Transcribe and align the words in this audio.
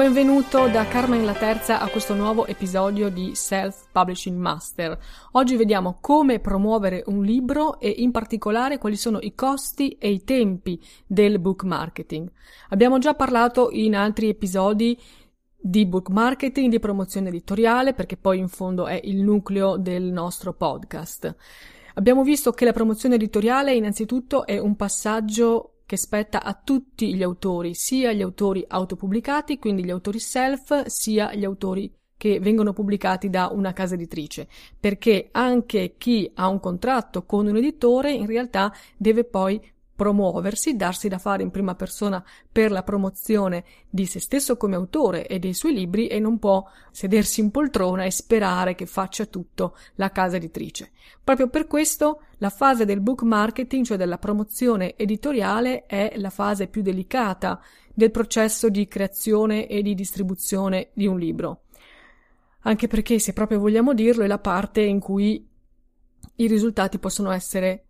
Benvenuto 0.00 0.66
da 0.68 0.86
Carmen 0.86 1.26
la 1.26 1.34
Terza 1.34 1.78
a 1.78 1.86
questo 1.88 2.14
nuovo 2.14 2.46
episodio 2.46 3.10
di 3.10 3.34
Self 3.34 3.88
Publishing 3.92 4.34
Master. 4.38 4.98
Oggi 5.32 5.56
vediamo 5.56 5.98
come 6.00 6.40
promuovere 6.40 7.02
un 7.08 7.22
libro 7.22 7.78
e 7.78 7.90
in 7.98 8.10
particolare 8.10 8.78
quali 8.78 8.96
sono 8.96 9.18
i 9.20 9.34
costi 9.34 9.98
e 9.98 10.10
i 10.10 10.24
tempi 10.24 10.82
del 11.06 11.38
book 11.38 11.64
marketing. 11.64 12.32
Abbiamo 12.70 12.96
già 12.96 13.12
parlato 13.12 13.68
in 13.72 13.94
altri 13.94 14.30
episodi 14.30 14.98
di 15.54 15.84
book 15.84 16.08
marketing, 16.08 16.70
di 16.70 16.80
promozione 16.80 17.28
editoriale, 17.28 17.92
perché 17.92 18.16
poi 18.16 18.38
in 18.38 18.48
fondo 18.48 18.86
è 18.86 18.98
il 19.04 19.22
nucleo 19.22 19.76
del 19.76 20.04
nostro 20.04 20.54
podcast. 20.54 21.36
Abbiamo 21.96 22.22
visto 22.22 22.52
che 22.52 22.64
la 22.64 22.72
promozione 22.72 23.16
editoriale 23.16 23.74
innanzitutto 23.74 24.46
è 24.46 24.58
un 24.58 24.76
passaggio 24.76 25.69
che 25.90 25.96
spetta 25.96 26.44
a 26.44 26.54
tutti 26.54 27.16
gli 27.16 27.22
autori, 27.24 27.74
sia 27.74 28.12
gli 28.12 28.22
autori 28.22 28.64
autopubblicati, 28.64 29.58
quindi 29.58 29.84
gli 29.84 29.90
autori 29.90 30.20
self, 30.20 30.84
sia 30.86 31.34
gli 31.34 31.44
autori 31.44 31.92
che 32.16 32.38
vengono 32.38 32.72
pubblicati 32.72 33.28
da 33.28 33.48
una 33.52 33.72
casa 33.72 33.94
editrice, 33.94 34.46
perché 34.78 35.30
anche 35.32 35.96
chi 35.98 36.30
ha 36.36 36.46
un 36.46 36.60
contratto 36.60 37.24
con 37.24 37.48
un 37.48 37.56
editore 37.56 38.12
in 38.12 38.26
realtà 38.26 38.72
deve 38.96 39.24
poi 39.24 39.60
promuoversi, 40.00 40.76
darsi 40.76 41.08
da 41.08 41.18
fare 41.18 41.42
in 41.42 41.50
prima 41.50 41.74
persona 41.74 42.24
per 42.50 42.70
la 42.70 42.82
promozione 42.82 43.64
di 43.90 44.06
se 44.06 44.18
stesso 44.18 44.56
come 44.56 44.74
autore 44.74 45.26
e 45.26 45.38
dei 45.38 45.52
suoi 45.52 45.74
libri 45.74 46.06
e 46.06 46.18
non 46.18 46.38
può 46.38 46.66
sedersi 46.90 47.40
in 47.40 47.50
poltrona 47.50 48.04
e 48.04 48.10
sperare 48.10 48.74
che 48.74 48.86
faccia 48.86 49.26
tutto 49.26 49.76
la 49.96 50.10
casa 50.10 50.36
editrice. 50.36 50.92
Proprio 51.22 51.50
per 51.50 51.66
questo 51.66 52.22
la 52.38 52.48
fase 52.48 52.86
del 52.86 53.02
book 53.02 53.20
marketing, 53.24 53.84
cioè 53.84 53.98
della 53.98 54.16
promozione 54.16 54.96
editoriale, 54.96 55.84
è 55.84 56.14
la 56.16 56.30
fase 56.30 56.66
più 56.66 56.80
delicata 56.80 57.60
del 57.92 58.10
processo 58.10 58.70
di 58.70 58.88
creazione 58.88 59.66
e 59.66 59.82
di 59.82 59.94
distribuzione 59.94 60.92
di 60.94 61.06
un 61.06 61.18
libro. 61.18 61.64
Anche 62.60 62.88
perché, 62.88 63.18
se 63.18 63.34
proprio 63.34 63.60
vogliamo 63.60 63.92
dirlo, 63.92 64.24
è 64.24 64.26
la 64.26 64.38
parte 64.38 64.80
in 64.80 64.98
cui 64.98 65.46
i 66.36 66.46
risultati 66.46 66.98
possono 66.98 67.30
essere 67.32 67.84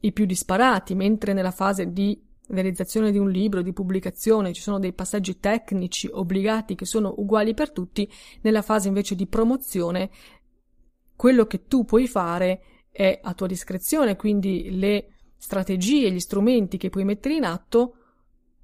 i 0.00 0.12
più 0.12 0.24
disparati, 0.26 0.94
mentre 0.94 1.32
nella 1.32 1.50
fase 1.50 1.92
di 1.92 2.20
realizzazione 2.48 3.10
di 3.10 3.18
un 3.18 3.30
libro, 3.30 3.62
di 3.62 3.72
pubblicazione, 3.72 4.52
ci 4.52 4.60
sono 4.60 4.78
dei 4.78 4.92
passaggi 4.92 5.40
tecnici 5.40 6.08
obbligati 6.10 6.74
che 6.74 6.84
sono 6.84 7.14
uguali 7.16 7.54
per 7.54 7.70
tutti, 7.72 8.10
nella 8.42 8.62
fase 8.62 8.88
invece 8.88 9.14
di 9.14 9.26
promozione 9.26 10.10
quello 11.16 11.46
che 11.46 11.66
tu 11.66 11.84
puoi 11.84 12.06
fare 12.06 12.60
è 12.90 13.18
a 13.22 13.34
tua 13.34 13.46
discrezione, 13.46 14.16
quindi 14.16 14.78
le 14.78 15.08
strategie, 15.36 16.10
gli 16.10 16.20
strumenti 16.20 16.76
che 16.76 16.90
puoi 16.90 17.04
mettere 17.04 17.34
in 17.34 17.44
atto 17.44 17.96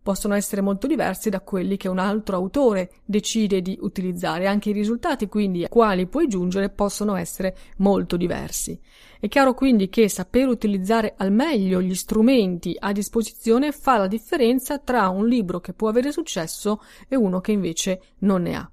possono 0.03 0.35
essere 0.35 0.61
molto 0.61 0.87
diversi 0.87 1.31
da 1.31 1.41
quelli 1.41 1.77
che 1.77 1.89
un 1.89 1.99
altro 1.99 2.37
autore 2.37 2.91
decide 3.05 3.63
di 3.63 3.79
utilizzare. 3.81 4.47
Anche 4.47 4.71
i 4.71 4.75
risultati, 4.75 5.29
quindi, 5.29 5.65
a 5.65 5.69
quali 5.69 6.07
puoi 6.07 6.27
giungere, 6.27 6.71
possono 6.71 7.15
essere 7.15 7.57
molto 7.79 8.17
diversi. 8.17 8.79
È 9.21 9.29
chiaro 9.29 9.55
quindi 9.55 9.89
che 9.89 10.09
saper 10.09 10.49
utilizzare 10.49 11.15
al 11.17 11.31
meglio 11.31 11.81
gli 11.81 11.95
strumenti 11.95 12.77
a 12.77 12.91
disposizione 12.91 13.71
fa 13.71 13.97
la 13.97 14.09
differenza 14.09 14.79
tra 14.79 15.09
un 15.09 15.29
libro 15.29 15.61
che 15.61 15.75
può 15.75 15.89
avere 15.89 16.11
successo 16.11 16.83
e 17.09 17.15
uno 17.15 17.41
che 17.41 17.53
invece 17.53 18.03
non 18.19 18.43
ne 18.43 18.57
ha. 18.57 18.71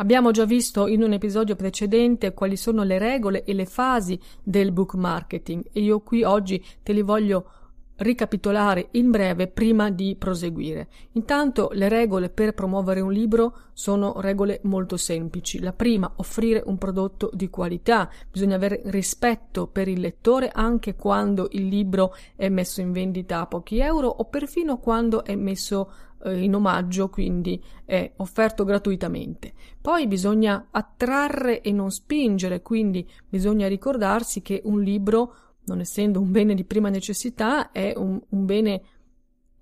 Abbiamo 0.00 0.30
già 0.30 0.44
visto 0.44 0.86
in 0.86 1.02
un 1.02 1.12
episodio 1.12 1.56
precedente 1.56 2.32
quali 2.32 2.56
sono 2.56 2.84
le 2.84 2.98
regole 2.98 3.42
e 3.42 3.52
le 3.52 3.66
fasi 3.66 4.16
del 4.44 4.70
book 4.70 4.94
marketing 4.94 5.64
e 5.72 5.80
io 5.80 5.98
qui 6.00 6.22
oggi 6.22 6.64
te 6.84 6.92
li 6.92 7.02
voglio 7.02 7.50
ricapitolare 7.98 8.88
in 8.92 9.10
breve 9.10 9.48
prima 9.48 9.90
di 9.90 10.16
proseguire. 10.16 10.88
Intanto 11.12 11.70
le 11.72 11.88
regole 11.88 12.28
per 12.28 12.54
promuovere 12.54 13.00
un 13.00 13.12
libro 13.12 13.56
sono 13.72 14.20
regole 14.20 14.60
molto 14.64 14.96
semplici. 14.96 15.60
La 15.60 15.72
prima, 15.72 16.10
offrire 16.16 16.62
un 16.66 16.78
prodotto 16.78 17.30
di 17.32 17.48
qualità. 17.48 18.10
Bisogna 18.30 18.56
avere 18.56 18.82
rispetto 18.86 19.66
per 19.66 19.88
il 19.88 20.00
lettore 20.00 20.50
anche 20.52 20.94
quando 20.94 21.48
il 21.52 21.66
libro 21.66 22.14
è 22.36 22.48
messo 22.48 22.80
in 22.80 22.92
vendita 22.92 23.40
a 23.40 23.46
pochi 23.46 23.78
euro 23.78 24.08
o 24.08 24.24
perfino 24.24 24.78
quando 24.78 25.24
è 25.24 25.34
messo 25.34 25.90
eh, 26.24 26.42
in 26.42 26.54
omaggio, 26.54 27.08
quindi 27.08 27.62
è 27.84 28.12
offerto 28.16 28.64
gratuitamente. 28.64 29.52
Poi 29.80 30.06
bisogna 30.06 30.68
attrarre 30.70 31.60
e 31.60 31.72
non 31.72 31.90
spingere, 31.90 32.62
quindi 32.62 33.08
bisogna 33.28 33.68
ricordarsi 33.68 34.42
che 34.42 34.60
un 34.64 34.82
libro 34.82 35.34
non 35.68 35.80
essendo 35.80 36.20
un 36.20 36.30
bene 36.30 36.54
di 36.54 36.64
prima 36.64 36.88
necessità, 36.88 37.70
è 37.70 37.92
un, 37.96 38.20
un 38.28 38.44
bene 38.44 38.82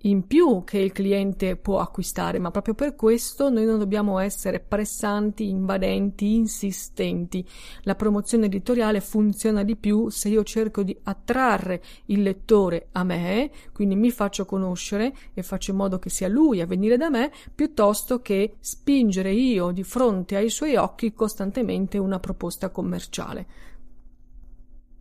in 0.01 0.27
più 0.27 0.63
che 0.63 0.77
il 0.77 0.91
cliente 0.91 1.55
può 1.55 1.79
acquistare, 1.79 2.37
ma 2.37 2.51
proprio 2.51 2.75
per 2.75 2.95
questo 2.95 3.49
noi 3.49 3.65
non 3.65 3.79
dobbiamo 3.79 4.19
essere 4.19 4.59
pressanti, 4.59 5.49
invadenti, 5.49 6.35
insistenti. 6.35 7.45
La 7.81 7.95
promozione 7.95 8.45
editoriale 8.45 9.01
funziona 9.01 9.63
di 9.63 9.75
più 9.75 10.09
se 10.09 10.29
io 10.29 10.43
cerco 10.43 10.83
di 10.83 10.95
attrarre 11.03 11.81
il 12.05 12.21
lettore 12.21 12.89
a 12.91 13.03
me, 13.03 13.49
quindi 13.73 13.95
mi 13.95 14.11
faccio 14.11 14.45
conoscere 14.45 15.13
e 15.33 15.41
faccio 15.41 15.71
in 15.71 15.77
modo 15.77 15.97
che 15.97 16.09
sia 16.09 16.27
lui 16.27 16.61
a 16.61 16.67
venire 16.67 16.97
da 16.97 17.09
me, 17.09 17.31
piuttosto 17.53 18.21
che 18.21 18.57
spingere 18.59 19.31
io 19.31 19.71
di 19.71 19.83
fronte 19.83 20.35
ai 20.35 20.49
suoi 20.49 20.75
occhi 20.75 21.13
costantemente 21.13 21.97
una 21.97 22.19
proposta 22.19 22.69
commerciale. 22.69 23.75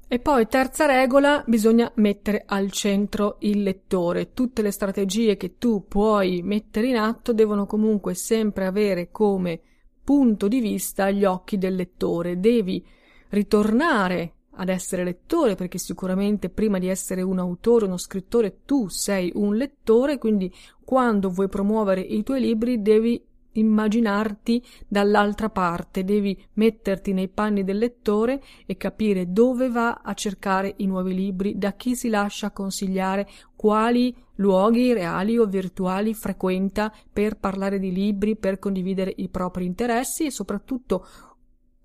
E 0.08 0.20
poi, 0.20 0.46
terza 0.46 0.86
regola, 0.86 1.42
bisogna 1.48 1.90
mettere 1.96 2.44
al 2.46 2.70
centro 2.70 3.38
il 3.40 3.64
lettore. 3.64 4.32
Tutte 4.32 4.62
le 4.62 4.70
strategie 4.70 5.36
che 5.36 5.58
tu 5.58 5.84
puoi 5.88 6.42
mettere 6.42 6.86
in 6.86 6.96
atto 6.96 7.32
devono 7.32 7.66
comunque 7.66 8.14
sempre 8.14 8.66
avere 8.66 9.10
come 9.10 9.60
punto 10.04 10.46
di 10.46 10.60
vista 10.60 11.10
gli 11.10 11.24
occhi 11.24 11.58
del 11.58 11.74
lettore. 11.74 12.38
Devi 12.38 12.86
ritornare 13.30 14.34
ad 14.58 14.68
essere 14.68 15.02
lettore, 15.02 15.56
perché 15.56 15.78
sicuramente 15.78 16.50
prima 16.50 16.78
di 16.78 16.86
essere 16.86 17.22
un 17.22 17.40
autore, 17.40 17.86
uno 17.86 17.98
scrittore, 17.98 18.58
tu 18.64 18.88
sei 18.88 19.32
un 19.34 19.56
lettore, 19.56 20.18
quindi 20.18 20.54
quando 20.84 21.30
vuoi 21.30 21.48
promuovere 21.48 22.00
i 22.00 22.22
tuoi 22.22 22.40
libri 22.40 22.80
devi 22.80 23.20
immaginarti 23.58 24.62
dall'altra 24.86 25.50
parte, 25.50 26.04
devi 26.04 26.40
metterti 26.54 27.12
nei 27.12 27.28
panni 27.28 27.64
del 27.64 27.78
lettore 27.78 28.42
e 28.66 28.76
capire 28.76 29.32
dove 29.32 29.68
va 29.68 30.00
a 30.02 30.14
cercare 30.14 30.74
i 30.78 30.86
nuovi 30.86 31.14
libri, 31.14 31.58
da 31.58 31.72
chi 31.72 31.94
si 31.94 32.08
lascia 32.08 32.50
consigliare, 32.50 33.28
quali 33.54 34.14
luoghi 34.36 34.92
reali 34.92 35.38
o 35.38 35.46
virtuali 35.46 36.14
frequenta 36.14 36.92
per 37.12 37.38
parlare 37.38 37.78
di 37.78 37.92
libri, 37.92 38.36
per 38.36 38.58
condividere 38.58 39.12
i 39.16 39.28
propri 39.28 39.64
interessi 39.64 40.26
e 40.26 40.30
soprattutto 40.30 41.06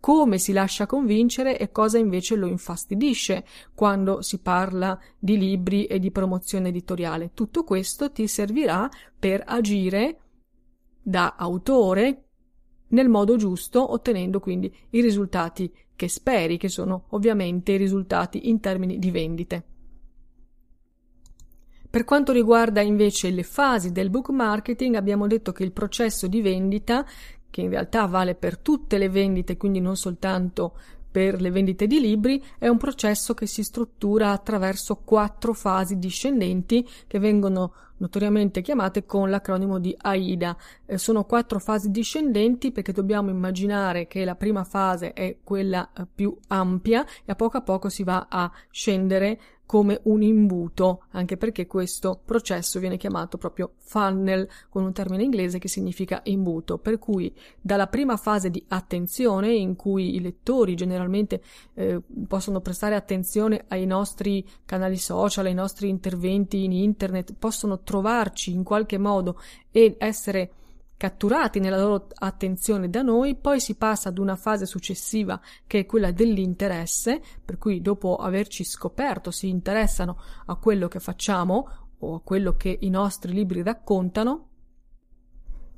come 0.01 0.39
si 0.39 0.51
lascia 0.51 0.87
convincere 0.87 1.59
e 1.59 1.71
cosa 1.71 1.99
invece 1.99 2.35
lo 2.35 2.47
infastidisce 2.47 3.45
quando 3.75 4.23
si 4.23 4.39
parla 4.39 4.99
di 5.17 5.37
libri 5.37 5.85
e 5.85 5.99
di 5.99 6.11
promozione 6.11 6.69
editoriale. 6.69 7.31
Tutto 7.35 7.63
questo 7.63 8.11
ti 8.11 8.27
servirà 8.27 8.89
per 9.17 9.43
agire 9.45 10.17
da 11.01 11.35
autore 11.37 12.23
nel 12.89 13.09
modo 13.09 13.35
giusto, 13.35 13.91
ottenendo 13.91 14.39
quindi 14.39 14.73
i 14.91 15.01
risultati 15.01 15.71
che 15.95 16.07
speri, 16.07 16.57
che 16.57 16.69
sono 16.69 17.05
ovviamente 17.09 17.73
i 17.73 17.77
risultati 17.77 18.49
in 18.49 18.59
termini 18.59 18.99
di 18.99 19.11
vendite. 19.11 19.65
Per 21.89 22.05
quanto 22.05 22.31
riguarda 22.31 22.81
invece 22.81 23.29
le 23.31 23.43
fasi 23.43 23.91
del 23.91 24.09
book 24.09 24.29
marketing, 24.29 24.95
abbiamo 24.95 25.27
detto 25.27 25.51
che 25.51 25.63
il 25.63 25.73
processo 25.73 26.27
di 26.27 26.41
vendita, 26.41 27.05
che 27.49 27.61
in 27.61 27.69
realtà 27.69 28.05
vale 28.05 28.33
per 28.35 28.57
tutte 28.57 28.97
le 28.97 29.09
vendite, 29.09 29.57
quindi 29.57 29.81
non 29.81 29.97
soltanto 29.97 30.77
per 31.11 31.41
le 31.41 31.51
vendite 31.51 31.87
di 31.87 31.99
libri, 31.99 32.41
è 32.57 32.69
un 32.69 32.77
processo 32.77 33.33
che 33.33 33.45
si 33.45 33.61
struttura 33.63 34.31
attraverso 34.31 35.01
quattro 35.03 35.53
fasi 35.53 35.99
discendenti 35.99 36.87
che 37.07 37.19
vengono 37.19 37.73
notoriamente 38.01 38.61
chiamate 38.61 39.05
con 39.05 39.29
l'acronimo 39.29 39.79
di 39.79 39.95
AIDA. 39.97 40.57
Eh, 40.85 40.97
sono 40.97 41.23
quattro 41.23 41.59
fasi 41.59 41.89
discendenti 41.89 42.71
perché 42.71 42.91
dobbiamo 42.91 43.29
immaginare 43.29 44.07
che 44.07 44.25
la 44.25 44.35
prima 44.35 44.63
fase 44.63 45.13
è 45.13 45.37
quella 45.43 45.89
eh, 45.95 46.05
più 46.13 46.35
ampia 46.47 47.05
e 47.23 47.31
a 47.31 47.35
poco 47.35 47.57
a 47.57 47.61
poco 47.61 47.87
si 47.87 48.03
va 48.03 48.27
a 48.29 48.51
scendere 48.69 49.39
come 49.71 50.01
un 50.03 50.21
imbuto, 50.21 51.03
anche 51.11 51.37
perché 51.37 51.65
questo 51.65 52.19
processo 52.25 52.77
viene 52.77 52.97
chiamato 52.97 53.37
proprio 53.37 53.75
funnel 53.77 54.45
con 54.67 54.83
un 54.83 54.91
termine 54.91 55.23
inglese 55.23 55.59
che 55.59 55.69
significa 55.69 56.19
imbuto, 56.25 56.77
per 56.77 56.99
cui 56.99 57.33
dalla 57.61 57.87
prima 57.87 58.17
fase 58.17 58.49
di 58.49 58.61
attenzione 58.67 59.53
in 59.53 59.77
cui 59.77 60.15
i 60.15 60.19
lettori 60.19 60.75
generalmente 60.75 61.41
eh, 61.75 62.01
possono 62.27 62.59
prestare 62.59 62.95
attenzione 62.95 63.63
ai 63.69 63.85
nostri 63.85 64.45
canali 64.65 64.97
social, 64.97 65.45
ai 65.45 65.53
nostri 65.53 65.87
interventi 65.87 66.65
in 66.65 66.73
internet, 66.73 67.33
possono 67.39 67.79
trovarci 67.79 68.51
in 68.51 68.63
qualche 68.63 68.97
modo 68.97 69.39
e 69.71 69.95
essere 69.99 70.51
catturati 71.01 71.59
nella 71.59 71.81
loro 71.81 72.09
attenzione 72.13 72.87
da 72.87 73.01
noi, 73.01 73.33
poi 73.33 73.59
si 73.59 73.73
passa 73.73 74.09
ad 74.09 74.19
una 74.19 74.35
fase 74.35 74.67
successiva 74.67 75.41
che 75.65 75.79
è 75.79 75.85
quella 75.87 76.11
dell'interesse, 76.11 77.19
per 77.43 77.57
cui 77.57 77.81
dopo 77.81 78.17
averci 78.17 78.63
scoperto 78.63 79.31
si 79.31 79.49
interessano 79.49 80.21
a 80.45 80.55
quello 80.57 80.87
che 80.87 80.99
facciamo 80.99 81.95
o 81.97 82.13
a 82.13 82.21
quello 82.21 82.55
che 82.55 82.77
i 82.81 82.89
nostri 82.91 83.33
libri 83.33 83.63
raccontano, 83.63 84.49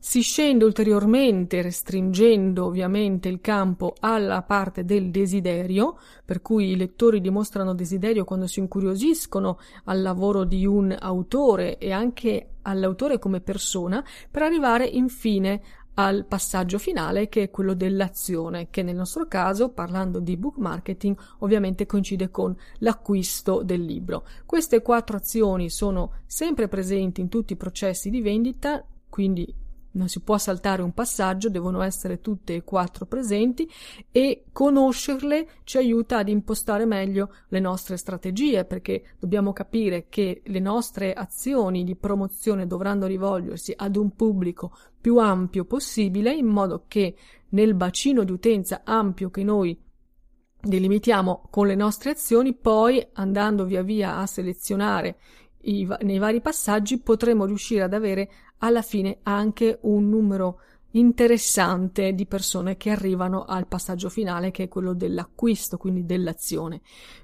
si 0.06 0.20
scende 0.20 0.66
ulteriormente 0.66 1.62
restringendo 1.62 2.66
ovviamente 2.66 3.30
il 3.30 3.40
campo 3.40 3.96
alla 4.02 4.42
parte 4.42 4.84
del 4.84 5.12
desiderio, 5.12 5.98
per 6.26 6.42
cui 6.42 6.72
i 6.72 6.76
lettori 6.76 7.22
dimostrano 7.22 7.74
desiderio 7.74 8.26
quando 8.26 8.46
si 8.46 8.60
incuriosiscono 8.60 9.60
al 9.86 10.02
lavoro 10.02 10.44
di 10.44 10.66
un 10.66 10.94
autore 11.00 11.78
e 11.78 11.94
anche 11.94 12.56
all'autore 12.64 13.18
come 13.18 13.40
persona, 13.40 14.04
per 14.30 14.42
arrivare 14.42 14.86
infine 14.86 15.62
al 15.94 16.26
passaggio 16.26 16.80
finale 16.80 17.30
che 17.30 17.44
è 17.44 17.50
quello 17.50 17.74
dell'azione, 17.74 18.68
che 18.70 18.84
nel 18.84 18.98
nostro 18.98 19.26
caso, 19.30 19.70
parlando 19.70 20.20
di 20.20 20.36
book 20.36 20.58
marketing, 20.58 21.16
ovviamente 21.40 21.86
coincide 21.86 22.30
con 22.30 22.54
l'acquisto 22.80 23.64
del 23.64 23.86
libro. 23.86 24.26
Queste 24.46 24.82
quattro 24.82 25.16
azioni 25.16 25.70
sono 25.70 26.16
sempre 26.26 26.68
presenti 26.68 27.22
in 27.22 27.30
tutti 27.30 27.54
i 27.54 27.58
processi 27.58 28.10
di 28.10 28.22
vendita, 28.22 28.86
quindi 29.08 29.62
non 29.94 30.08
si 30.08 30.22
può 30.22 30.38
saltare 30.38 30.82
un 30.82 30.94
passaggio, 30.94 31.50
devono 31.50 31.82
essere 31.82 32.22
tutte 32.22 32.56
e 32.56 32.64
quattro 32.64 33.06
presenti 33.06 33.70
e 34.12 34.46
conoscerle 34.52 35.48
ci 35.64 35.78
aiuta 35.78 36.18
ad 36.18 36.30
impostare 36.30 36.86
meglio 36.86 37.34
le 37.50 37.60
nostre 37.60 37.98
strategie 37.98 38.66
perché 38.66 39.16
dobbiamo 39.20 39.54
capire 39.54 40.08
che 40.10 40.42
le 40.46 40.60
nostre 40.60 41.14
azioni 41.14 41.84
di 41.84 41.96
promozione 41.96 42.68
dovranno 42.68 43.06
rivolgersi 43.06 43.74
ad 43.76 43.96
un 43.96 44.16
pubblico 44.16 44.76
più 45.00 45.18
ampio 45.18 45.66
possibile 45.66 46.34
in 46.34 46.48
modo 46.48 46.86
che 46.88 47.16
nel 47.50 47.76
bacino 47.76 48.24
di 48.24 48.32
utenza 48.32 48.82
ampio 48.84 49.30
che 49.30 49.44
noi 49.44 49.80
delimitiamo 50.66 51.50
con 51.50 51.68
le 51.68 51.76
nostre 51.76 52.12
azioni, 52.12 52.54
poi 52.54 53.06
andando 53.14 53.66
via 53.66 53.84
via 53.84 54.18
a 54.18 54.26
selezionare 54.26 55.18
nei 55.64 56.18
vari 56.18 56.42
passaggi 56.42 57.00
potremo 57.00 57.46
riuscire 57.46 57.84
ad 57.84 57.94
avere 57.94 58.30
alla 58.64 58.82
fine 58.82 59.20
anche 59.24 59.78
un 59.82 60.08
numero 60.10 60.60
interessante 60.92 62.14
di 62.14 62.26
persone 62.26 62.78
che 62.78 62.92
arrivano 62.92 63.44
al 63.44 63.68
passaggio 63.68 64.10
finale 64.10 64.52
che 64.52 64.64
è 64.64 64.68
quello 64.70 64.94
dell'acquisto, 64.94 65.78
quindi 65.78 66.06
dell'azione. 66.06 66.82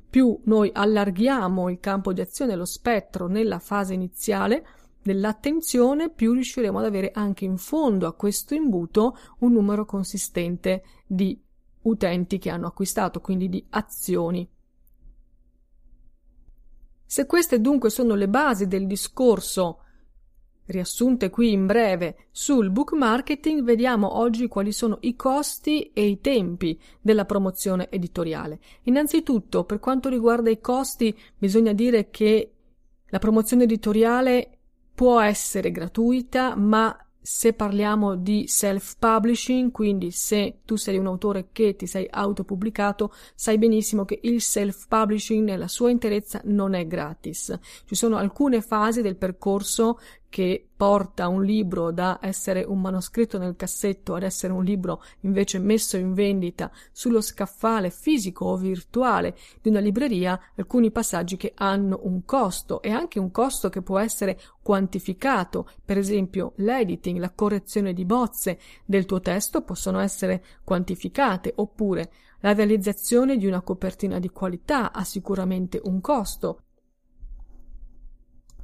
Più 0.09 0.37
noi 0.45 0.69
allarghiamo 0.73 1.69
il 1.69 1.79
campo 1.79 2.11
di 2.11 2.21
azione, 2.21 2.55
lo 2.55 2.65
spettro 2.65 3.27
nella 3.27 3.59
fase 3.59 3.93
iniziale 3.93 4.65
dell'attenzione, 5.01 6.09
più 6.09 6.33
riusciremo 6.33 6.77
ad 6.77 6.85
avere 6.85 7.11
anche 7.13 7.45
in 7.45 7.57
fondo 7.57 8.05
a 8.05 8.13
questo 8.13 8.53
imbuto 8.53 9.17
un 9.39 9.53
numero 9.53 9.85
consistente 9.85 10.83
di 11.07 11.39
utenti 11.83 12.37
che 12.37 12.49
hanno 12.49 12.67
acquistato, 12.67 13.21
quindi 13.21 13.47
di 13.47 13.65
azioni. 13.69 14.49
Se 17.05 17.25
queste 17.25 17.61
dunque 17.61 17.89
sono 17.89 18.15
le 18.15 18.27
basi 18.27 18.67
del 18.67 18.87
discorso 18.87 19.83
riassunte 20.69 21.29
qui 21.29 21.51
in 21.51 21.65
breve 21.65 22.27
sul 22.31 22.69
book 22.69 22.93
marketing, 22.93 23.63
vediamo 23.63 24.17
oggi 24.17 24.47
quali 24.47 24.71
sono 24.71 24.97
i 25.01 25.15
costi 25.15 25.91
e 25.93 26.05
i 26.05 26.21
tempi 26.21 26.79
della 27.01 27.25
promozione 27.25 27.89
editoriale. 27.89 28.59
Innanzitutto, 28.83 29.63
per 29.63 29.79
quanto 29.79 30.09
riguarda 30.09 30.49
i 30.49 30.61
costi, 30.61 31.15
bisogna 31.37 31.73
dire 31.73 32.09
che 32.09 32.51
la 33.07 33.19
promozione 33.19 33.63
editoriale 33.63 34.57
può 34.93 35.19
essere 35.19 35.71
gratuita, 35.71 36.55
ma 36.55 36.95
se 37.21 37.53
parliamo 37.53 38.15
di 38.15 38.47
self-publishing, 38.47 39.71
quindi 39.71 40.09
se 40.09 40.59
tu 40.65 40.77
sei 40.77 40.97
un 40.97 41.05
autore 41.05 41.49
che 41.51 41.75
ti 41.75 41.85
sei 41.85 42.07
autopubblicato, 42.09 43.13
sai 43.35 43.57
benissimo 43.57 44.05
che 44.05 44.19
il 44.23 44.41
self-publishing 44.41 45.43
nella 45.43 45.67
sua 45.67 45.89
interezza 45.91 46.41
non 46.45 46.73
è 46.73 46.87
gratis. 46.87 47.57
Ci 47.85 47.95
sono 47.95 48.15
alcune 48.17 48.61
fasi 48.61 49.01
del 49.01 49.17
percorso 49.17 49.99
che 50.29 50.67
porta 50.75 51.27
un 51.27 51.43
libro 51.43 51.91
da 51.91 52.19
essere 52.21 52.63
un 52.63 52.79
manoscritto 52.79 53.37
nel 53.37 53.55
cassetto 53.55 54.13
ad 54.15 54.23
essere 54.23 54.53
un 54.53 54.63
libro 54.63 55.03
invece 55.21 55.59
messo 55.59 55.97
in 55.97 56.13
vendita 56.13 56.71
sullo 56.91 57.19
scaffale 57.19 57.89
fisico 57.89 58.45
o 58.45 58.55
virtuale 58.55 59.35
di 59.61 59.69
una 59.69 59.79
libreria, 59.79 60.39
alcuni 60.55 60.91
passaggi 60.91 61.35
che 61.35 61.53
hanno 61.55 61.99
un 62.03 62.23
costo 62.23 62.81
e 62.81 62.91
anche 62.91 63.19
un 63.19 63.31
costo 63.31 63.69
che 63.69 63.81
può 63.81 63.97
essere 63.97 64.39
quantificato, 64.61 65.67
per 65.83 65.97
esempio 65.97 66.53
l'editing, 66.57 67.17
la 67.17 67.31
correzione 67.31 67.93
di 67.93 68.05
bozze 68.05 68.59
del 68.85 69.05
tuo 69.05 69.19
testo 69.19 69.61
possono 69.61 69.99
essere 69.99 70.43
quantificate, 70.63 71.51
oppure 71.55 72.11
la 72.41 72.53
realizzazione 72.53 73.35
di 73.35 73.47
una 73.47 73.61
copertina 73.61 74.19
di 74.19 74.29
qualità 74.29 74.93
ha 74.93 75.03
sicuramente 75.03 75.81
un 75.83 75.99
costo, 75.99 76.61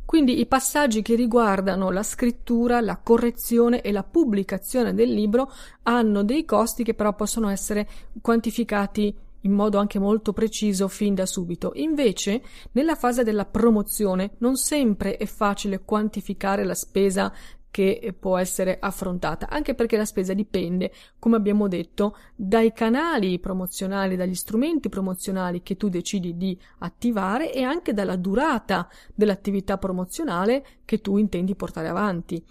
quindi 0.05 0.39
i 0.39 0.45
passaggi 0.45 1.01
che 1.01 1.15
riguardano 1.15 1.89
la 1.89 2.03
scrittura, 2.03 2.79
la 2.79 2.97
correzione 2.97 3.81
e 3.81 3.91
la 3.91 4.03
pubblicazione 4.03 4.93
del 4.93 5.12
libro 5.12 5.51
hanno 5.83 6.24
dei 6.24 6.45
costi 6.45 6.83
che 6.83 6.93
però 6.93 7.13
possono 7.15 7.50
essere 7.50 7.88
quantificati 8.21 9.13
in 9.45 9.51
modo 9.51 9.77
anche 9.77 10.00
molto 10.00 10.33
preciso 10.33 10.88
fin 10.88 11.13
da 11.13 11.25
subito. 11.25 11.71
Invece, 11.75 12.41
nella 12.71 12.95
fase 12.95 13.24
della 13.24 13.45
promozione 13.45 14.31
non 14.39 14.55
sempre 14.55 15.17
è 15.17 15.25
facile 15.25 15.81
quantificare 15.83 16.63
la 16.63 16.74
spesa 16.74 17.31
che 17.75 18.15
può 18.17 18.38
essere 18.38 18.77
affrontata, 18.79 19.50
anche 19.50 19.75
perché 19.75 19.98
la 19.98 20.05
spesa 20.05 20.34
dipende, 20.34 20.94
come 21.20 21.36
abbiamo 21.36 21.67
detto, 21.67 22.15
dai 22.34 22.72
canali 22.72 23.38
promozionali, 23.38 24.15
dagli 24.15 24.34
strumenti 24.34 24.88
promozionali 24.88 25.62
che 25.62 25.75
tu 25.75 25.89
decidi 25.89 26.38
di 26.38 26.58
attivare 26.77 27.51
e 27.51 27.63
anche 27.63 27.94
dalla 27.94 28.15
durata 28.15 28.88
dell'attività 29.13 29.77
promozionale 29.77 30.65
che 30.86 31.01
tu 31.01 31.17
intendi 31.17 31.53
portare 31.53 31.89
avanti. 31.89 32.41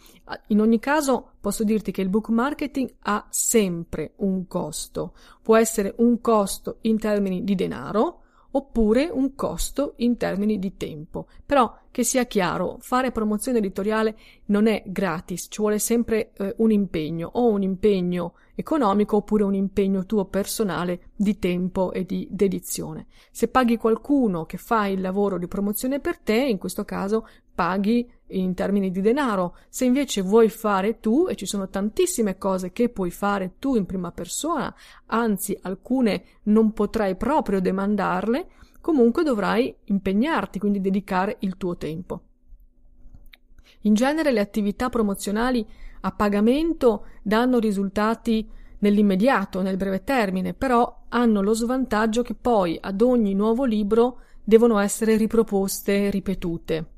In 0.49 0.61
ogni 0.61 0.79
caso, 0.79 1.31
posso 1.41 1.65
dirti 1.65 1.91
che 1.91 2.03
il 2.03 2.11
book 2.11 2.29
marketing 2.29 2.95
ha 3.05 3.27
sempre 3.31 4.13
un 4.17 4.47
costo. 4.47 5.15
Può 5.41 5.57
essere 5.57 5.95
un 6.01 6.21
costo 6.21 6.81
in 6.83 6.99
termini 6.99 7.45
di 7.45 7.55
denaro, 7.55 8.24
oppure 8.57 9.09
un 9.11 9.35
costo 9.35 9.95
in 9.97 10.17
termini 10.17 10.59
di 10.59 10.77
tempo. 10.77 11.27
Però 11.45 11.77
che 11.91 12.05
sia 12.05 12.25
chiaro, 12.25 12.77
fare 12.81 13.11
promozione 13.11 13.59
editoriale 13.59 14.17
non 14.47 14.67
è 14.67 14.83
gratis, 14.87 15.47
ci 15.51 15.61
vuole 15.61 15.79
sempre 15.79 16.33
eh, 16.33 16.55
un 16.59 16.71
impegno, 16.71 17.31
o 17.35 17.49
un 17.49 17.63
impegno 17.63 18.35
economico 18.55 19.17
oppure 19.17 19.43
un 19.43 19.55
impegno 19.55 20.07
tuo 20.07 20.27
personale 20.27 21.11
di 21.17 21.39
tempo 21.39 21.93
e 21.93 22.05
di 22.05 22.27
dedizione. 22.31 23.07
Se 23.31 23.49
paghi 23.49 23.77
qualcuno 23.77 24.45
che 24.45 24.57
fa 24.57 24.87
il 24.87 25.01
lavoro 25.01 25.39
di 25.39 25.49
promozione 25.49 25.99
per 25.99 26.19
te, 26.19 26.37
in 26.37 26.59
questo 26.59 26.85
caso 26.85 27.27
paghi 27.55 28.09
in 28.29 28.55
termini 28.55 28.91
di 28.91 29.01
denaro. 29.01 29.57
Se 29.69 29.85
invece 29.85 30.23
vuoi 30.23 30.49
fare 30.49 31.01
tu, 31.01 31.27
e 31.29 31.35
ci 31.35 31.47
sono 31.47 31.69
tantissime 31.69 32.39
cose 32.39 32.73
che 32.73 32.89
puoi 32.89 33.11
fare 33.11 33.55
tu 33.59 33.77
in 33.77 33.87
prima 33.87 34.13
persona, 34.13 34.75
anzi 35.07 35.59
alcune 35.63 36.25
non 36.45 36.73
potrai 36.73 37.17
proprio 37.17 37.61
demandarle, 37.61 38.49
comunque 38.81 39.23
dovrai 39.23 39.75
impegnarti, 39.85 40.59
quindi 40.59 40.81
dedicare 40.81 41.37
il 41.41 41.57
tuo 41.57 41.77
tempo. 41.77 42.21
In 43.83 43.95
genere 43.95 44.33
le 44.33 44.41
attività 44.41 44.89
promozionali 44.89 45.67
a 46.01 46.13
pagamento 46.13 47.07
danno 47.23 47.59
risultati 47.59 48.49
nell'immediato, 48.79 49.63
nel 49.63 49.77
breve 49.77 50.05
termine, 50.05 50.53
però 50.53 51.05
hanno 51.09 51.41
lo 51.41 51.55
svantaggio 51.55 52.23
che 52.23 52.35
poi 52.35 52.79
ad 52.81 53.01
ogni 53.01 53.35
nuovo 53.35 53.65
libro 53.65 54.21
devono 54.43 54.79
essere 54.79 55.17
riproposte, 55.17 56.11
ripetute. 56.11 56.93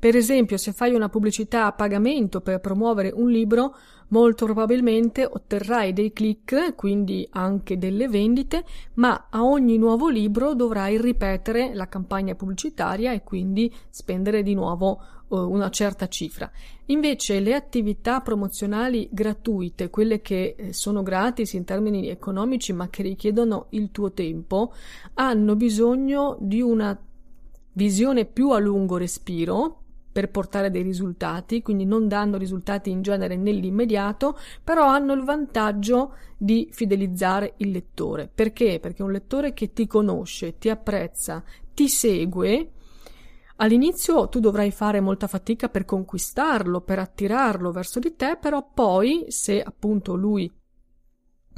Per 0.00 0.14
esempio, 0.14 0.56
se 0.58 0.72
fai 0.72 0.94
una 0.94 1.08
pubblicità 1.08 1.66
a 1.66 1.72
pagamento 1.72 2.40
per 2.40 2.60
promuovere 2.60 3.10
un 3.12 3.30
libro, 3.30 3.74
molto 4.10 4.44
probabilmente 4.44 5.24
otterrai 5.24 5.92
dei 5.92 6.12
click, 6.12 6.76
quindi 6.76 7.26
anche 7.32 7.78
delle 7.78 8.06
vendite, 8.08 8.64
ma 8.94 9.26
a 9.28 9.42
ogni 9.42 9.76
nuovo 9.76 10.08
libro 10.08 10.54
dovrai 10.54 11.00
ripetere 11.00 11.74
la 11.74 11.88
campagna 11.88 12.36
pubblicitaria 12.36 13.12
e 13.12 13.24
quindi 13.24 13.74
spendere 13.90 14.44
di 14.44 14.54
nuovo 14.54 15.02
uh, 15.26 15.36
una 15.36 15.68
certa 15.68 16.06
cifra. 16.06 16.48
Invece 16.86 17.40
le 17.40 17.54
attività 17.54 18.20
promozionali 18.20 19.08
gratuite, 19.10 19.90
quelle 19.90 20.20
che 20.20 20.54
eh, 20.56 20.72
sono 20.72 21.02
gratis 21.02 21.54
in 21.54 21.64
termini 21.64 22.08
economici 22.08 22.72
ma 22.72 22.88
che 22.88 23.02
richiedono 23.02 23.66
il 23.70 23.90
tuo 23.90 24.12
tempo, 24.12 24.72
hanno 25.14 25.56
bisogno 25.56 26.36
di 26.38 26.62
una 26.62 26.96
visione 27.72 28.24
più 28.26 28.50
a 28.50 28.58
lungo 28.58 28.96
respiro 28.96 29.82
per 30.10 30.30
portare 30.30 30.70
dei 30.70 30.82
risultati, 30.82 31.62
quindi 31.62 31.84
non 31.84 32.08
danno 32.08 32.36
risultati 32.36 32.90
in 32.90 33.02
genere 33.02 33.36
nell'immediato, 33.36 34.38
però 34.62 34.86
hanno 34.86 35.12
il 35.12 35.22
vantaggio 35.22 36.14
di 36.36 36.68
fidelizzare 36.72 37.54
il 37.58 37.70
lettore. 37.70 38.30
Perché? 38.32 38.80
Perché 38.80 39.02
un 39.02 39.12
lettore 39.12 39.52
che 39.52 39.72
ti 39.72 39.86
conosce, 39.86 40.58
ti 40.58 40.68
apprezza, 40.68 41.42
ti 41.74 41.88
segue, 41.88 42.72
All'inizio 43.60 44.28
tu 44.28 44.38
dovrai 44.38 44.70
fare 44.70 45.00
molta 45.00 45.26
fatica 45.26 45.68
per 45.68 45.84
conquistarlo, 45.84 46.80
per 46.80 47.00
attirarlo 47.00 47.72
verso 47.72 47.98
di 47.98 48.14
te, 48.14 48.38
però 48.40 48.70
poi, 48.72 49.24
se 49.28 49.60
appunto 49.60 50.14
lui 50.14 50.48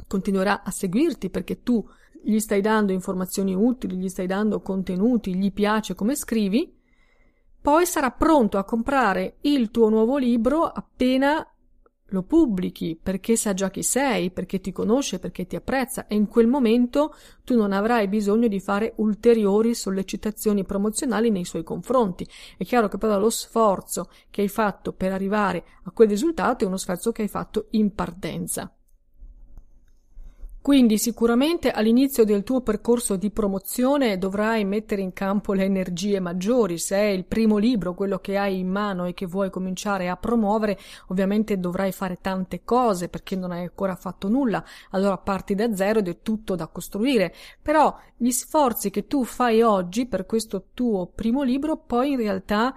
continuerà 0.07 0.63
a 0.63 0.71
seguirti 0.71 1.29
perché 1.29 1.61
tu 1.61 1.87
gli 2.23 2.39
stai 2.39 2.59
dando 2.59 2.91
informazioni 2.91 3.53
utili, 3.53 3.97
gli 3.97 4.09
stai 4.09 4.25
dando 4.25 4.61
contenuti, 4.61 5.35
gli 5.35 5.51
piace 5.53 5.93
come 5.93 6.15
scrivi, 6.15 6.80
poi 7.61 7.85
sarà 7.85 8.09
pronto 8.11 8.57
a 8.57 8.63
comprare 8.63 9.35
il 9.41 9.69
tuo 9.69 9.89
nuovo 9.89 10.17
libro 10.17 10.65
appena 10.65 11.45
lo 12.11 12.23
pubblichi, 12.23 12.99
perché 13.01 13.35
sa 13.35 13.53
già 13.53 13.69
chi 13.69 13.83
sei, 13.83 14.31
perché 14.31 14.59
ti 14.59 14.71
conosce, 14.71 15.19
perché 15.19 15.45
ti 15.47 15.55
apprezza 15.55 16.07
e 16.07 16.15
in 16.15 16.27
quel 16.27 16.47
momento 16.47 17.13
tu 17.43 17.55
non 17.55 17.71
avrai 17.71 18.07
bisogno 18.07 18.47
di 18.47 18.59
fare 18.59 18.93
ulteriori 18.97 19.73
sollecitazioni 19.73 20.65
promozionali 20.65 21.29
nei 21.29 21.45
suoi 21.45 21.63
confronti. 21.63 22.27
È 22.57 22.65
chiaro 22.65 22.87
che 22.87 22.97
però 22.97 23.19
lo 23.19 23.29
sforzo 23.29 24.09
che 24.29 24.41
hai 24.41 24.49
fatto 24.49 24.91
per 24.91 25.11
arrivare 25.11 25.63
a 25.83 25.91
quel 25.91 26.09
risultato 26.09 26.63
è 26.63 26.67
uno 26.67 26.77
sforzo 26.77 27.11
che 27.11 27.21
hai 27.21 27.29
fatto 27.29 27.67
in 27.71 27.93
partenza. 27.93 28.73
Quindi 30.61 30.99
sicuramente 30.99 31.71
all'inizio 31.71 32.23
del 32.23 32.43
tuo 32.43 32.61
percorso 32.61 33.15
di 33.15 33.31
promozione 33.31 34.19
dovrai 34.19 34.63
mettere 34.63 35.01
in 35.01 35.11
campo 35.11 35.53
le 35.53 35.63
energie 35.63 36.19
maggiori. 36.19 36.77
Se 36.77 36.95
è 36.95 37.05
il 37.05 37.25
primo 37.25 37.57
libro, 37.57 37.95
quello 37.95 38.19
che 38.19 38.37
hai 38.37 38.59
in 38.59 38.69
mano 38.69 39.05
e 39.05 39.15
che 39.15 39.25
vuoi 39.25 39.49
cominciare 39.49 40.07
a 40.07 40.17
promuovere, 40.17 40.77
ovviamente 41.07 41.59
dovrai 41.59 41.91
fare 41.91 42.19
tante 42.21 42.61
cose 42.63 43.09
perché 43.09 43.35
non 43.35 43.49
hai 43.51 43.61
ancora 43.63 43.95
fatto 43.95 44.29
nulla. 44.29 44.63
Allora 44.91 45.17
parti 45.17 45.55
da 45.55 45.75
zero 45.75 45.97
ed 45.97 46.07
è 46.07 46.21
tutto 46.21 46.55
da 46.55 46.67
costruire. 46.67 47.33
Però 47.59 47.97
gli 48.15 48.29
sforzi 48.29 48.91
che 48.91 49.07
tu 49.07 49.23
fai 49.23 49.63
oggi 49.63 50.05
per 50.05 50.27
questo 50.27 50.67
tuo 50.75 51.07
primo 51.07 51.41
libro 51.41 51.75
poi 51.75 52.11
in 52.11 52.17
realtà 52.17 52.75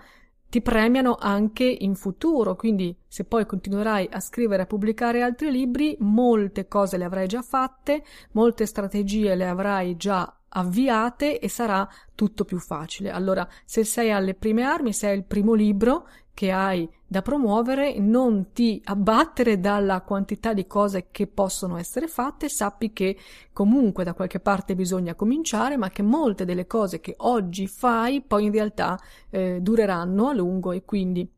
ti 0.54 0.62
premiano 0.62 1.16
anche 1.18 1.64
in 1.64 1.96
futuro, 1.96 2.54
quindi 2.54 2.96
se 3.08 3.24
poi 3.24 3.44
continuerai 3.44 4.08
a 4.08 4.20
scrivere 4.20 4.60
e 4.60 4.62
a 4.62 4.68
pubblicare 4.68 5.20
altri 5.20 5.50
libri, 5.50 5.96
molte 5.98 6.68
cose 6.68 6.96
le 6.96 7.02
avrai 7.02 7.26
già 7.26 7.42
fatte, 7.42 8.04
molte 8.34 8.64
strategie 8.64 9.34
le 9.34 9.48
avrai 9.48 9.96
già 9.96 10.32
avviate 10.50 11.40
e 11.40 11.48
sarà 11.48 11.88
tutto 12.14 12.44
più 12.44 12.60
facile. 12.60 13.10
Allora, 13.10 13.48
se 13.64 13.82
sei 13.82 14.12
alle 14.12 14.34
prime 14.34 14.62
armi, 14.62 14.92
se 14.92 15.08
è 15.08 15.10
il 15.10 15.24
primo 15.24 15.54
libro, 15.54 16.06
che 16.34 16.50
hai 16.50 16.88
da 17.06 17.22
promuovere, 17.22 17.98
non 18.00 18.50
ti 18.52 18.82
abbattere 18.84 19.60
dalla 19.60 20.00
quantità 20.00 20.52
di 20.52 20.66
cose 20.66 21.06
che 21.12 21.28
possono 21.28 21.76
essere 21.76 22.08
fatte, 22.08 22.48
sappi 22.48 22.92
che 22.92 23.16
comunque 23.52 24.02
da 24.02 24.14
qualche 24.14 24.40
parte 24.40 24.74
bisogna 24.74 25.14
cominciare, 25.14 25.76
ma 25.76 25.90
che 25.90 26.02
molte 26.02 26.44
delle 26.44 26.66
cose 26.66 27.00
che 27.00 27.14
oggi 27.18 27.68
fai 27.68 28.20
poi 28.20 28.46
in 28.46 28.52
realtà 28.52 28.98
eh, 29.30 29.60
dureranno 29.60 30.28
a 30.28 30.34
lungo 30.34 30.72
e 30.72 30.84
quindi 30.84 31.30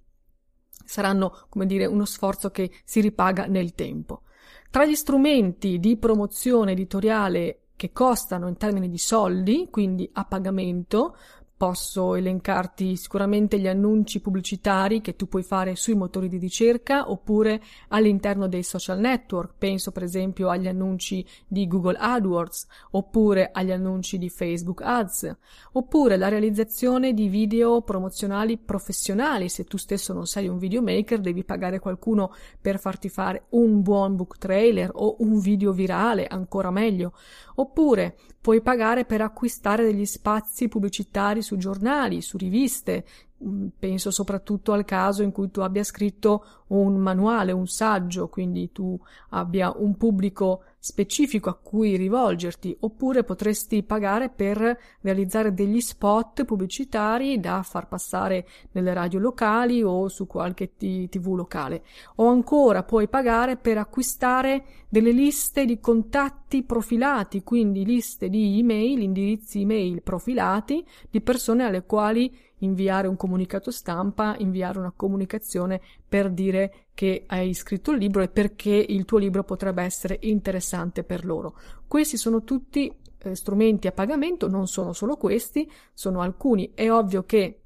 saranno, 0.87 1.45
come 1.51 1.67
dire, 1.67 1.85
uno 1.85 2.07
sforzo 2.07 2.51
che 2.51 2.71
si 2.85 3.01
ripaga 3.01 3.45
nel 3.45 3.75
tempo. 3.75 4.23
Tra 4.71 4.87
gli 4.87 4.95
strumenti 4.95 5.79
di 5.79 5.97
promozione 5.99 6.73
editoriale 6.73 7.61
che 7.77 7.93
costano 7.93 8.49
in 8.49 8.57
termini 8.57 8.89
di 8.89 8.99
soldi, 8.99 9.69
quindi 9.71 10.09
a 10.15 10.25
pagamento, 10.25 11.17
Posso 11.59 12.17
elencarti 12.17 12.97
sicuramente 12.97 13.59
gli 13.59 13.67
annunci 13.67 14.21
pubblicitari 14.21 15.01
che 15.01 15.17
tu 15.17 15.27
puoi 15.27 15.43
fare 15.43 15.75
sui 15.75 15.95
motori 15.95 16.29
di 16.29 16.37
ricerca 16.37 17.11
oppure 17.11 17.63
all'interno 17.89 18.47
dei 18.47 18.63
social 18.63 18.99
network. 18.99 19.55
Penso 19.57 19.91
per 19.91 20.03
esempio 20.03 20.51
agli 20.51 20.69
annunci 20.69 21.25
di 21.47 21.67
Google 21.67 21.97
AdWords 21.99 22.67
oppure 22.91 23.49
agli 23.55 23.73
annunci 23.73 24.19
di 24.19 24.29
Facebook 24.29 24.83
Ads 24.83 25.35
oppure 25.73 26.19
la 26.19 26.29
realizzazione 26.29 27.15
di 27.15 27.29
video 27.29 27.81
promozionali 27.81 28.59
professionali. 28.59 29.49
Se 29.49 29.65
tu 29.65 29.79
stesso 29.79 30.13
non 30.13 30.27
sei 30.27 30.49
un 30.49 30.59
videomaker 30.59 31.21
devi 31.21 31.43
pagare 31.43 31.79
qualcuno 31.79 32.35
per 32.61 32.79
farti 32.79 33.09
fare 33.09 33.47
un 33.53 33.81
buon 33.81 34.15
book 34.15 34.37
trailer 34.37 34.91
o 34.93 35.17
un 35.21 35.39
video 35.39 35.73
virale, 35.73 36.27
ancora 36.27 36.71
meglio. 36.71 37.15
Oppure 37.55 38.19
puoi 38.47 38.61
pagare 38.61 39.05
per 39.05 39.23
acquistare 39.23 39.83
degli 39.83 40.07
spazi 40.07 40.69
pubblicitari 40.69 41.43
su 41.43 41.57
giornali, 41.57 42.23
su 42.23 42.37
riviste, 42.37 43.05
Mm, 43.45 43.67
penso 43.79 44.11
soprattutto 44.11 44.73
al 44.73 44.87
caso 44.87 45.23
in 45.23 45.31
cui 45.31 45.51
tu 45.51 45.61
abbia 45.61 45.85
scritto 45.85 46.65
un 46.69 46.97
manuale, 46.97 47.53
un 47.53 47.67
saggio, 47.67 48.29
quindi 48.29 48.73
tu 48.73 48.99
abbia 49.31 49.73
un 49.77 49.97
pubblico 49.97 50.63
specifico 50.79 51.51
a 51.51 51.55
cui 51.55 51.97
rivolgerti, 51.97 52.77
oppure 52.81 53.25
potresti 53.25 53.83
pagare 53.83 54.29
per 54.29 54.79
realizzare 55.01 55.53
degli 55.53 55.81
spot 55.81 56.45
pubblicitari 56.45 57.41
da 57.41 57.63
far 57.63 57.89
passare 57.89 58.47
nelle 58.73 58.95
radio 58.95 59.19
locali 59.19 59.83
o 59.83 60.09
su 60.09 60.27
qualche 60.27 60.77
t- 60.77 61.09
tv 61.09 61.35
locale. 61.35 61.83
O 62.17 62.29
ancora 62.29 62.85
puoi 62.85 63.09
pagare 63.09 63.57
per 63.57 63.79
acquistare 63.79 64.65
delle 64.89 65.11
liste 65.11 65.65
di 65.65 65.81
contatti 65.81 66.63
profilati, 66.63 67.43
quindi 67.43 67.85
liste 67.85 68.29
di 68.29 68.61
email, 68.61 69.03
indirizzi 69.03 69.63
email 69.63 70.03
profilati 70.03 70.85
di 71.11 71.21
persone 71.21 71.65
alle 71.65 71.85
quali 71.85 72.33
inviare 72.61 73.09
un 73.09 73.17
comunicato 73.17 73.71
stampa, 73.71 74.37
inviare 74.39 74.79
una 74.79 74.93
comunicazione 74.95 75.81
per 76.09 76.31
dire 76.31 76.87
che 76.95 77.25
hai 77.27 77.53
scritto 77.55 77.93
il 77.93 77.99
libro 77.99 78.23
e 78.23 78.29
perché 78.29 78.73
il 78.73 79.05
tuo 79.05 79.19
libro 79.19 79.45
potrebbe 79.45 79.83
essere 79.83 80.19
interessante 80.23 81.05
per 81.05 81.25
loro. 81.25 81.59
Questi 81.87 82.17
sono 82.17 82.43
tutti 82.43 82.91
eh, 83.19 83.35
strumenti 83.35 83.87
a 83.87 83.93
pagamento, 83.93 84.49
non 84.49 84.67
sono 84.67 84.93
solo 84.93 85.17
questi, 85.17 85.71
sono 85.93 86.21
alcuni. 86.21 86.73
È 86.75 86.91
ovvio 86.91 87.25
che 87.25 87.66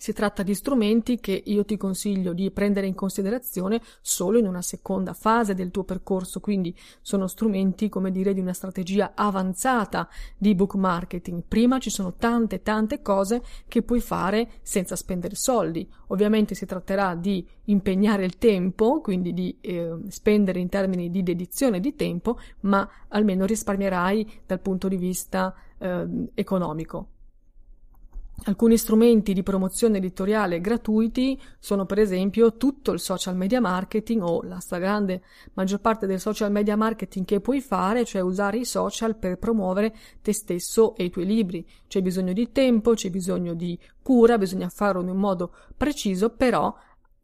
si 0.00 0.14
tratta 0.14 0.42
di 0.42 0.54
strumenti 0.54 1.20
che 1.20 1.42
io 1.44 1.62
ti 1.66 1.76
consiglio 1.76 2.32
di 2.32 2.50
prendere 2.50 2.86
in 2.86 2.94
considerazione 2.94 3.82
solo 4.00 4.38
in 4.38 4.46
una 4.46 4.62
seconda 4.62 5.12
fase 5.12 5.52
del 5.52 5.70
tuo 5.70 5.84
percorso, 5.84 6.40
quindi 6.40 6.74
sono 7.02 7.26
strumenti, 7.26 7.90
come 7.90 8.10
dire, 8.10 8.32
di 8.32 8.40
una 8.40 8.54
strategia 8.54 9.12
avanzata 9.14 10.08
di 10.38 10.54
book 10.54 10.76
marketing. 10.76 11.42
Prima 11.46 11.78
ci 11.78 11.90
sono 11.90 12.14
tante 12.14 12.62
tante 12.62 13.02
cose 13.02 13.42
che 13.68 13.82
puoi 13.82 14.00
fare 14.00 14.52
senza 14.62 14.96
spendere 14.96 15.34
soldi. 15.34 15.86
Ovviamente 16.06 16.54
si 16.54 16.64
tratterà 16.64 17.14
di 17.14 17.46
impegnare 17.64 18.24
il 18.24 18.38
tempo, 18.38 19.02
quindi 19.02 19.34
di 19.34 19.54
eh, 19.60 19.98
spendere 20.08 20.60
in 20.60 20.70
termini 20.70 21.10
di 21.10 21.22
dedizione 21.22 21.78
di 21.78 21.94
tempo, 21.94 22.38
ma 22.60 22.88
almeno 23.08 23.44
risparmierai 23.44 24.44
dal 24.46 24.60
punto 24.60 24.88
di 24.88 24.96
vista 24.96 25.54
eh, 25.76 26.06
economico. 26.32 27.08
Alcuni 28.44 28.78
strumenti 28.78 29.34
di 29.34 29.42
promozione 29.42 29.98
editoriale 29.98 30.62
gratuiti 30.62 31.38
sono 31.58 31.84
per 31.84 31.98
esempio 31.98 32.56
tutto 32.56 32.90
il 32.92 32.98
social 32.98 33.36
media 33.36 33.60
marketing 33.60 34.22
o 34.22 34.42
la 34.42 34.58
stragrande 34.60 35.22
maggior 35.52 35.80
parte 35.80 36.06
del 36.06 36.18
social 36.18 36.50
media 36.50 36.74
marketing 36.74 37.26
che 37.26 37.40
puoi 37.40 37.60
fare, 37.60 38.06
cioè 38.06 38.22
usare 38.22 38.56
i 38.56 38.64
social 38.64 39.16
per 39.16 39.36
promuovere 39.36 39.94
te 40.22 40.32
stesso 40.32 40.96
e 40.96 41.04
i 41.04 41.10
tuoi 41.10 41.26
libri. 41.26 41.68
C'è 41.86 42.00
bisogno 42.00 42.32
di 42.32 42.50
tempo, 42.50 42.94
c'è 42.94 43.10
bisogno 43.10 43.52
di 43.52 43.78
cura, 44.00 44.38
bisogna 44.38 44.70
farlo 44.70 45.02
in 45.02 45.10
un 45.10 45.18
modo 45.18 45.54
preciso, 45.76 46.30
però 46.30 46.74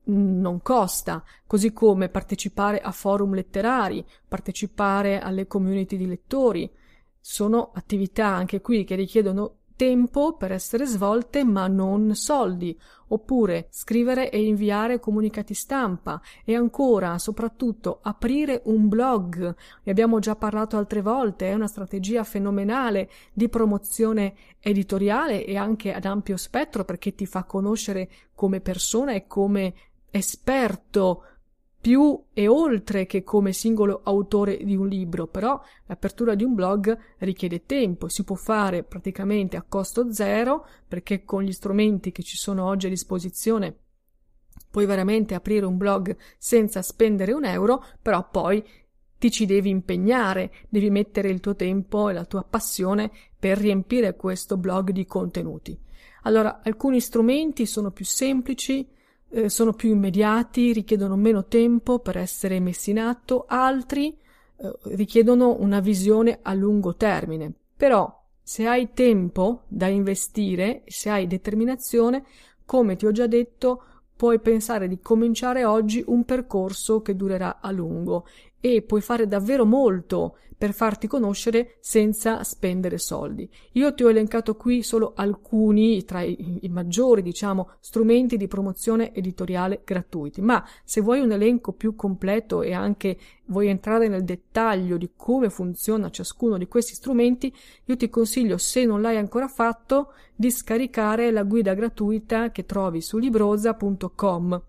non 0.09 0.61
costa, 0.61 1.25
così 1.47 1.73
come 1.73 2.11
partecipare 2.11 2.79
a 2.79 2.93
forum 2.93 3.33
letterari, 3.33 4.05
partecipare 4.29 5.19
alle 5.19 5.47
community 5.47 5.97
di 5.97 6.07
lettori. 6.07 6.71
Sono 7.19 7.71
attività 7.73 8.27
anche 8.27 8.61
qui 8.61 8.85
che 8.85 8.95
richiedono 8.97 9.61
tempo 9.77 10.37
per 10.37 10.53
essere 10.53 10.87
svolte 10.87 11.45
ma 11.45 11.69
non 11.69 12.15
soldi, 12.15 12.77
oppure 13.09 13.69
scrivere 13.71 14.31
e 14.31 14.45
inviare 14.45 14.99
comunicati 14.99 15.55
stampa 15.55 16.21
e 16.45 16.57
ancora, 16.57 17.19
soprattutto, 17.19 18.01
aprire 18.03 18.63
un 18.65 18.89
blog. 18.89 19.55
Ne 19.83 19.93
abbiamo 19.93 20.19
già 20.19 20.35
parlato 20.35 20.77
altre 20.77 21.03
volte, 21.03 21.49
è 21.49 21.55
una 21.55 21.69
strategia 21.69 22.25
fenomenale 22.25 23.11
di 23.33 23.49
promozione 23.49 24.35
editoriale 24.61 25.45
e 25.45 25.57
anche 25.57 25.93
ad 25.93 26.05
ampio 26.05 26.37
spettro 26.37 26.85
perché 26.85 27.15
ti 27.15 27.27
fa 27.27 27.45
conoscere 27.45 28.09
come 28.35 28.61
persona 28.61 29.13
e 29.13 29.27
come 29.27 29.75
esperto 30.11 31.23
più 31.87 32.21
e 32.33 32.49
oltre 32.49 33.07
che 33.07 33.23
come 33.23 33.53
singolo 33.53 34.01
autore 34.03 34.57
di 34.57 34.75
un 34.75 34.89
libro, 34.89 35.29
però 35.29 35.63
l'apertura 35.85 36.35
di 36.35 36.43
un 36.43 36.53
blog 36.53 36.99
richiede 37.19 37.65
tempo, 37.65 38.09
si 38.09 38.25
può 38.25 38.35
fare 38.35 38.83
praticamente 38.83 39.57
a 39.57 39.63
costo 39.63 40.13
zero 40.13 40.67
perché 40.89 41.23
con 41.23 41.45
gli 41.45 41.53
strumenti 41.53 42.11
che 42.11 42.25
ci 42.25 42.37
sono 42.37 42.65
oggi 42.65 42.87
a 42.87 42.89
disposizione 42.89 43.77
puoi 44.69 44.85
veramente 44.85 45.35
aprire 45.35 45.65
un 45.65 45.77
blog 45.77 46.17
senza 46.37 46.83
spendere 46.83 47.33
un 47.33 47.45
euro, 47.45 47.85
però 48.03 48.29
poi 48.29 48.65
ti 49.17 49.31
ci 49.31 49.47
devi 49.47 49.71
impegnare, 49.71 50.53
devi 50.69 50.91
mettere 50.91 51.29
il 51.29 51.39
tuo 51.39 51.55
tempo 51.55 52.09
e 52.09 52.15
la 52.15 52.25
tua 52.25 52.43
passione 52.43 53.13
per 53.39 53.59
riempire 53.59 54.17
questo 54.17 54.57
blog 54.57 54.91
di 54.91 55.07
contenuti. 55.07 55.79
Allora, 56.23 56.63
alcuni 56.65 56.99
strumenti 56.99 57.65
sono 57.65 57.93
più 57.93 58.05
semplici, 58.05 58.89
eh, 59.37 59.51
sono 59.51 59.75
più 59.75 59.91
immediati, 59.91 60.73
richiedono 60.73 61.15
meno 61.15 61.45
tempo 61.45 61.99
per 61.99 62.17
essere 62.17 62.59
messi 62.59 62.91
in 62.91 62.99
atto, 62.99 63.45
altri 63.47 64.17
eh, 64.57 64.73
richiedono 64.95 65.57
una 65.61 65.81
visione 65.81 66.39
a 66.41 66.55
lungo 66.55 66.97
termine. 66.97 67.53
Però, 67.77 68.25
se 68.43 68.67
hai 68.67 68.93
tempo 68.95 69.65
da 69.69 69.89
investire, 69.89 70.85
se 70.87 71.11
hai 71.11 71.27
determinazione, 71.27 72.25
come 72.65 72.97
ti 72.97 73.05
ho 73.05 73.13
già 73.13 73.27
detto, 73.27 73.83
puoi 74.17 74.41
pensare 74.41 74.89
di 74.89 75.01
cominciare 75.01 75.67
oggi 75.67 76.03
un 76.07 76.25
percorso 76.25 77.03
che 77.03 77.15
durerà 77.15 77.59
a 77.61 77.71
lungo 77.71 78.27
e 78.61 78.83
puoi 78.83 79.01
fare 79.01 79.27
davvero 79.27 79.65
molto 79.65 80.37
per 80.57 80.73
farti 80.73 81.07
conoscere 81.07 81.77
senza 81.81 82.43
spendere 82.43 82.99
soldi. 82.99 83.49
Io 83.73 83.93
ti 83.95 84.05
ho 84.05 84.09
elencato 84.09 84.57
qui 84.57 84.83
solo 84.83 85.13
alcuni 85.15 86.05
tra 86.05 86.23
i, 86.23 86.61
i, 86.63 86.69
maggiori, 86.69 87.23
diciamo, 87.23 87.73
strumenti 87.81 88.37
di 88.37 88.49
promozione 88.49 89.13
editoriale 89.15 89.83
gratuiti, 89.85 90.41
ma 90.41 90.67
se 90.83 91.03
vuoi 91.03 91.21
un 91.21 91.33
elenco 91.33 91.73
più 91.73 91.95
completo 91.95 92.63
e 92.63 92.73
anche 92.73 93.19
vuoi 93.47 93.69
entrare 93.69 94.09
nel 94.09 94.25
dettaglio 94.25 94.97
di 94.97 95.11
come 95.15 95.51
funziona 95.51 96.11
ciascuno 96.11 96.57
di 96.57 96.69
questi 96.69 96.95
strumenti, 96.95 97.55
io 97.85 97.97
ti 97.97 98.09
consiglio, 98.09 98.57
se 98.57 98.85
non 98.85 99.03
l'hai 99.03 99.19
ancora 99.19 99.49
fatto, 99.49 100.13
di 100.35 100.51
scaricare 100.51 101.31
la 101.31 101.45
guida 101.45 101.75
gratuita 101.75 102.51
che 102.51 102.65
trovi 102.65 103.03
su 103.03 103.19
librosa.com. 103.19 104.63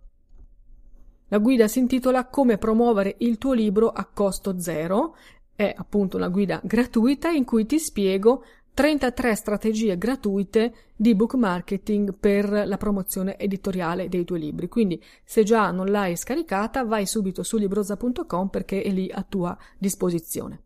La 1.29 1.39
guida 1.39 1.67
si 1.67 1.79
intitola 1.79 2.27
Come 2.27 2.57
promuovere 2.57 3.15
il 3.19 3.37
tuo 3.37 3.51
libro 3.51 3.89
a 3.89 4.05
costo 4.05 4.59
zero 4.59 5.15
è 5.55 5.73
appunto 5.75 6.15
una 6.15 6.29
guida 6.29 6.61
gratuita 6.63 7.29
in 7.29 7.43
cui 7.43 7.65
ti 7.65 7.79
spiego 7.79 8.43
33 8.73 9.35
strategie 9.35 9.97
gratuite 9.97 10.73
di 10.95 11.15
book 11.15 11.33
marketing 11.33 12.15
per 12.17 12.49
la 12.49 12.77
promozione 12.77 13.37
editoriale 13.37 14.07
dei 14.07 14.23
tuoi 14.23 14.39
libri. 14.39 14.69
Quindi, 14.69 15.03
se 15.25 15.43
già 15.43 15.71
non 15.71 15.87
l'hai 15.87 16.15
scaricata, 16.15 16.83
vai 16.83 17.07
subito 17.07 17.43
su 17.43 17.57
librosa.com 17.57 18.47
perché 18.49 18.83
è 18.83 18.89
lì 18.91 19.09
a 19.11 19.25
tua 19.27 19.57
disposizione. 19.77 20.61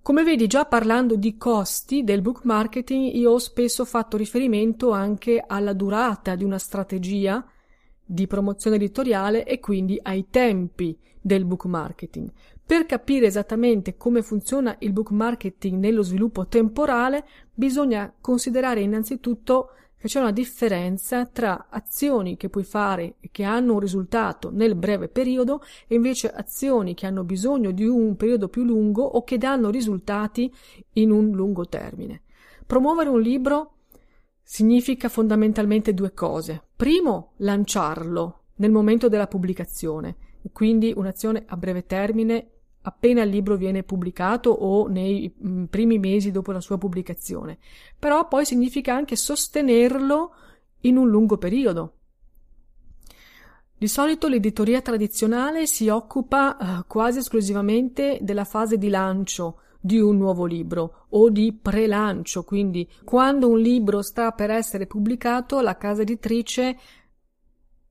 Come 0.00 0.22
vedi, 0.22 0.46
già 0.46 0.64
parlando 0.66 1.16
di 1.16 1.36
costi 1.36 2.04
del 2.04 2.22
book 2.22 2.44
marketing, 2.44 3.12
io 3.14 3.32
ho 3.32 3.38
spesso 3.38 3.84
fatto 3.84 4.16
riferimento 4.16 4.92
anche 4.92 5.42
alla 5.44 5.72
durata 5.72 6.34
di 6.34 6.44
una 6.44 6.58
strategia 6.58 7.44
di 8.04 8.26
promozione 8.26 8.76
editoriale 8.76 9.44
e 9.44 9.60
quindi 9.60 9.98
ai 10.02 10.26
tempi 10.30 10.98
del 11.20 11.44
book 11.44 11.64
marketing. 11.64 12.30
Per 12.66 12.86
capire 12.86 13.26
esattamente 13.26 13.96
come 13.96 14.22
funziona 14.22 14.76
il 14.80 14.92
book 14.92 15.10
marketing 15.10 15.78
nello 15.78 16.02
sviluppo 16.02 16.46
temporale, 16.46 17.26
bisogna 17.52 18.12
considerare 18.20 18.80
innanzitutto 18.80 19.70
che 20.04 20.10
c'è 20.10 20.20
una 20.20 20.32
differenza 20.32 21.24
tra 21.24 21.68
azioni 21.70 22.36
che 22.36 22.50
puoi 22.50 22.64
fare 22.64 23.14
e 23.20 23.30
che 23.32 23.42
hanno 23.42 23.72
un 23.72 23.80
risultato 23.80 24.50
nel 24.50 24.74
breve 24.74 25.08
periodo 25.08 25.62
e 25.86 25.94
invece 25.94 26.30
azioni 26.30 26.92
che 26.92 27.06
hanno 27.06 27.24
bisogno 27.24 27.70
di 27.70 27.86
un 27.86 28.14
periodo 28.16 28.48
più 28.48 28.64
lungo 28.64 29.02
o 29.02 29.24
che 29.24 29.38
danno 29.38 29.70
risultati 29.70 30.52
in 30.94 31.10
un 31.10 31.30
lungo 31.30 31.66
termine. 31.66 32.20
Promuovere 32.66 33.08
un 33.08 33.22
libro 33.22 33.76
significa 34.42 35.08
fondamentalmente 35.08 35.94
due 35.94 36.12
cose. 36.12 36.64
Primo, 36.84 37.32
lanciarlo 37.36 38.40
nel 38.56 38.70
momento 38.70 39.08
della 39.08 39.26
pubblicazione, 39.26 40.16
quindi 40.52 40.92
un'azione 40.94 41.44
a 41.46 41.56
breve 41.56 41.86
termine 41.86 42.50
appena 42.82 43.22
il 43.22 43.30
libro 43.30 43.56
viene 43.56 43.84
pubblicato 43.84 44.50
o 44.50 44.86
nei 44.86 45.34
mm, 45.34 45.64
primi 45.64 45.98
mesi 45.98 46.30
dopo 46.30 46.52
la 46.52 46.60
sua 46.60 46.76
pubblicazione, 46.76 47.56
però 47.98 48.28
poi 48.28 48.44
significa 48.44 48.94
anche 48.94 49.16
sostenerlo 49.16 50.34
in 50.80 50.98
un 50.98 51.08
lungo 51.08 51.38
periodo. 51.38 51.94
Di 53.78 53.88
solito 53.88 54.28
l'editoria 54.28 54.82
tradizionale 54.82 55.66
si 55.66 55.88
occupa 55.88 56.58
eh, 56.58 56.84
quasi 56.86 57.20
esclusivamente 57.20 58.18
della 58.20 58.44
fase 58.44 58.76
di 58.76 58.90
lancio 58.90 59.58
di 59.84 60.00
un 60.00 60.16
nuovo 60.16 60.46
libro 60.46 61.04
o 61.10 61.28
di 61.28 61.52
pre-lancio, 61.52 62.42
quindi 62.42 62.90
quando 63.04 63.50
un 63.50 63.60
libro 63.60 64.00
sta 64.00 64.32
per 64.32 64.48
essere 64.48 64.86
pubblicato 64.86 65.60
la 65.60 65.76
casa 65.76 66.00
editrice 66.00 66.78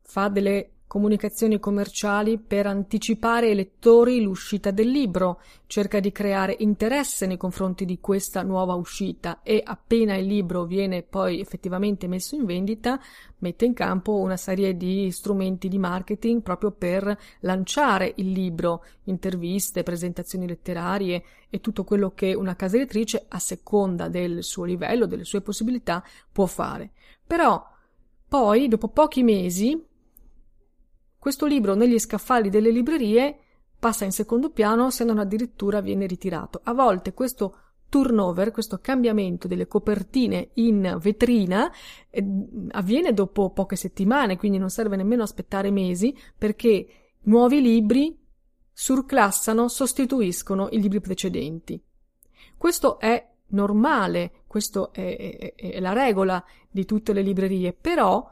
fa 0.01 0.27
delle 0.27 0.72
comunicazioni 0.93 1.57
commerciali 1.57 2.37
per 2.37 2.67
anticipare 2.67 3.47
ai 3.47 3.55
lettori 3.55 4.21
l'uscita 4.21 4.69
del 4.69 4.89
libro, 4.89 5.41
cerca 5.65 5.99
di 5.99 6.11
creare 6.11 6.55
interesse 6.59 7.25
nei 7.25 7.35
confronti 7.35 7.83
di 7.83 7.99
questa 7.99 8.43
nuova 8.43 8.75
uscita 8.75 9.41
e 9.41 9.59
appena 9.65 10.15
il 10.15 10.27
libro 10.27 10.65
viene 10.65 11.01
poi 11.01 11.39
effettivamente 11.39 12.05
messo 12.05 12.35
in 12.35 12.45
vendita, 12.45 12.99
mette 13.39 13.65
in 13.65 13.73
campo 13.73 14.19
una 14.19 14.37
serie 14.37 14.77
di 14.77 15.09
strumenti 15.09 15.67
di 15.67 15.79
marketing 15.79 16.43
proprio 16.43 16.69
per 16.69 17.17
lanciare 17.39 18.13
il 18.17 18.31
libro, 18.31 18.83
interviste, 19.05 19.81
presentazioni 19.81 20.45
letterarie 20.45 21.23
e 21.49 21.59
tutto 21.59 21.83
quello 21.83 22.11
che 22.13 22.35
una 22.35 22.55
casa 22.55 22.75
editrice 22.75 23.25
a 23.29 23.39
seconda 23.39 24.09
del 24.09 24.43
suo 24.43 24.63
livello, 24.63 25.07
delle 25.07 25.23
sue 25.23 25.41
possibilità 25.41 26.03
può 26.31 26.45
fare. 26.45 26.91
Però 27.25 27.67
poi, 28.27 28.67
dopo 28.67 28.89
pochi 28.89 29.23
mesi, 29.23 29.91
questo 31.23 31.45
libro 31.45 31.73
negli 31.73 31.97
scaffali 31.99 32.49
delle 32.49 32.69
librerie 32.69 33.37
passa 33.79 34.03
in 34.03 34.11
secondo 34.11 34.49
piano 34.49 34.89
se 34.89 35.05
non 35.05 35.19
addirittura 35.19 35.79
viene 35.79 36.05
ritirato. 36.05 36.59
A 36.65 36.73
volte 36.73 37.13
questo 37.13 37.59
turnover, 37.87 38.51
questo 38.51 38.79
cambiamento 38.79 39.47
delle 39.47 39.65
copertine 39.65 40.49
in 40.55 40.97
vetrina 40.99 41.71
eh, 42.09 42.25
avviene 42.71 43.13
dopo 43.13 43.51
poche 43.51 43.77
settimane, 43.77 44.35
quindi 44.35 44.57
non 44.57 44.69
serve 44.69 44.97
nemmeno 44.97 45.23
aspettare 45.23 45.71
mesi 45.71 46.13
perché 46.37 47.13
nuovi 47.21 47.61
libri 47.61 48.19
surclassano, 48.73 49.69
sostituiscono 49.69 50.67
i 50.71 50.81
libri 50.81 50.99
precedenti. 50.99 51.81
Questo 52.57 52.99
è 52.99 53.25
normale, 53.51 54.43
questa 54.45 54.89
è, 54.91 55.53
è, 55.55 55.55
è, 55.55 55.79
la 55.79 55.93
regola 55.93 56.43
di 56.69 56.83
tutte 56.83 57.13
le 57.13 57.21
librerie, 57.21 57.71
però 57.71 58.29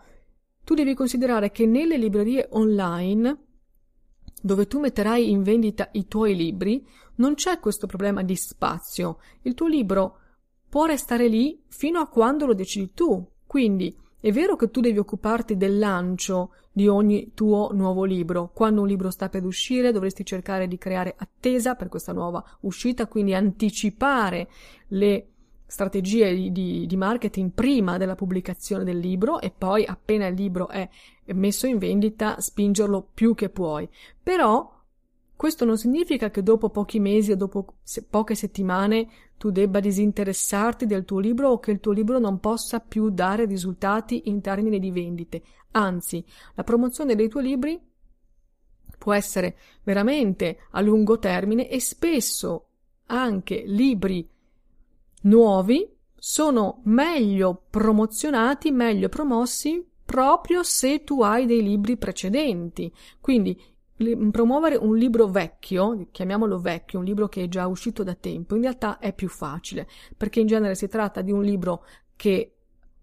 tu 0.63 0.73
devi 0.73 0.93
considerare 0.93 1.51
che 1.51 1.65
nelle 1.65 1.97
librerie 1.97 2.47
online, 2.51 3.37
dove 4.41 4.67
tu 4.67 4.79
metterai 4.79 5.29
in 5.29 5.43
vendita 5.43 5.89
i 5.93 6.07
tuoi 6.07 6.35
libri, 6.35 6.85
non 7.15 7.35
c'è 7.35 7.59
questo 7.59 7.87
problema 7.87 8.23
di 8.23 8.35
spazio. 8.35 9.19
Il 9.41 9.53
tuo 9.53 9.67
libro 9.67 10.17
può 10.69 10.85
restare 10.85 11.27
lì 11.27 11.61
fino 11.67 11.99
a 11.99 12.07
quando 12.07 12.45
lo 12.45 12.53
decidi 12.53 12.93
tu. 12.93 13.27
Quindi 13.45 13.95
è 14.19 14.31
vero 14.31 14.55
che 14.55 14.69
tu 14.69 14.81
devi 14.81 14.99
occuparti 14.99 15.57
del 15.57 15.79
lancio 15.79 16.53
di 16.71 16.87
ogni 16.87 17.33
tuo 17.33 17.71
nuovo 17.73 18.03
libro. 18.03 18.51
Quando 18.53 18.81
un 18.81 18.87
libro 18.87 19.09
sta 19.09 19.29
per 19.29 19.43
uscire, 19.45 19.91
dovresti 19.91 20.23
cercare 20.23 20.67
di 20.67 20.77
creare 20.77 21.15
attesa 21.17 21.75
per 21.75 21.89
questa 21.89 22.13
nuova 22.13 22.43
uscita, 22.61 23.07
quindi 23.07 23.33
anticipare 23.33 24.49
le 24.89 25.30
strategie 25.71 26.35
di, 26.35 26.51
di, 26.51 26.85
di, 26.85 26.97
marketing 26.97 27.51
prima 27.51 27.97
della 27.97 28.15
pubblicazione 28.15 28.83
del 28.83 28.97
libro 28.97 29.39
e 29.39 29.53
poi 29.57 29.85
appena 29.85 30.27
il 30.27 30.35
libro 30.35 30.67
è 30.67 30.89
messo 31.27 31.65
in 31.65 31.77
vendita 31.77 32.41
spingerlo 32.41 33.07
più 33.13 33.33
che 33.33 33.47
puoi. 33.47 33.87
Però 34.21 34.69
questo 35.33 35.63
non 35.63 35.77
significa 35.77 36.29
che 36.29 36.43
dopo 36.43 36.69
pochi 36.69 36.99
mesi 36.99 37.31
o 37.31 37.37
dopo 37.37 37.75
se, 37.83 38.03
poche 38.03 38.35
settimane 38.35 39.07
tu 39.37 39.49
debba 39.49 39.79
disinteressarti 39.79 40.85
del 40.85 41.05
tuo 41.05 41.19
libro 41.19 41.51
o 41.51 41.59
che 41.59 41.71
il 41.71 41.79
tuo 41.79 41.93
libro 41.93 42.19
non 42.19 42.41
possa 42.41 42.81
più 42.81 43.09
dare 43.09 43.45
risultati 43.45 44.23
in 44.25 44.41
termini 44.41 44.77
di 44.77 44.91
vendite. 44.91 45.41
Anzi, 45.71 46.21
la 46.55 46.65
promozione 46.65 47.15
dei 47.15 47.29
tuoi 47.29 47.43
libri 47.43 47.81
può 48.97 49.13
essere 49.13 49.55
veramente 49.83 50.57
a 50.71 50.81
lungo 50.81 51.17
termine 51.17 51.69
e 51.69 51.79
spesso 51.79 52.65
anche 53.05 53.63
libri 53.65 54.29
nuovi 55.21 55.87
sono 56.15 56.81
meglio 56.83 57.63
promozionati, 57.69 58.71
meglio 58.71 59.09
promossi 59.09 59.85
proprio 60.05 60.61
se 60.63 61.03
tu 61.03 61.21
hai 61.21 61.45
dei 61.45 61.63
libri 61.63 61.97
precedenti. 61.97 62.93
Quindi 63.19 63.59
promuovere 64.31 64.75
un 64.75 64.97
libro 64.97 65.27
vecchio, 65.27 66.07
chiamiamolo 66.11 66.59
vecchio, 66.59 66.99
un 66.99 67.05
libro 67.05 67.27
che 67.27 67.43
è 67.43 67.47
già 67.47 67.67
uscito 67.67 68.03
da 68.03 68.15
tempo, 68.15 68.55
in 68.55 68.61
realtà 68.61 68.97
è 68.97 69.13
più 69.13 69.29
facile, 69.29 69.87
perché 70.17 70.39
in 70.39 70.47
genere 70.47 70.75
si 70.75 70.87
tratta 70.87 71.21
di 71.21 71.31
un 71.31 71.43
libro 71.43 71.85
che 72.15 72.55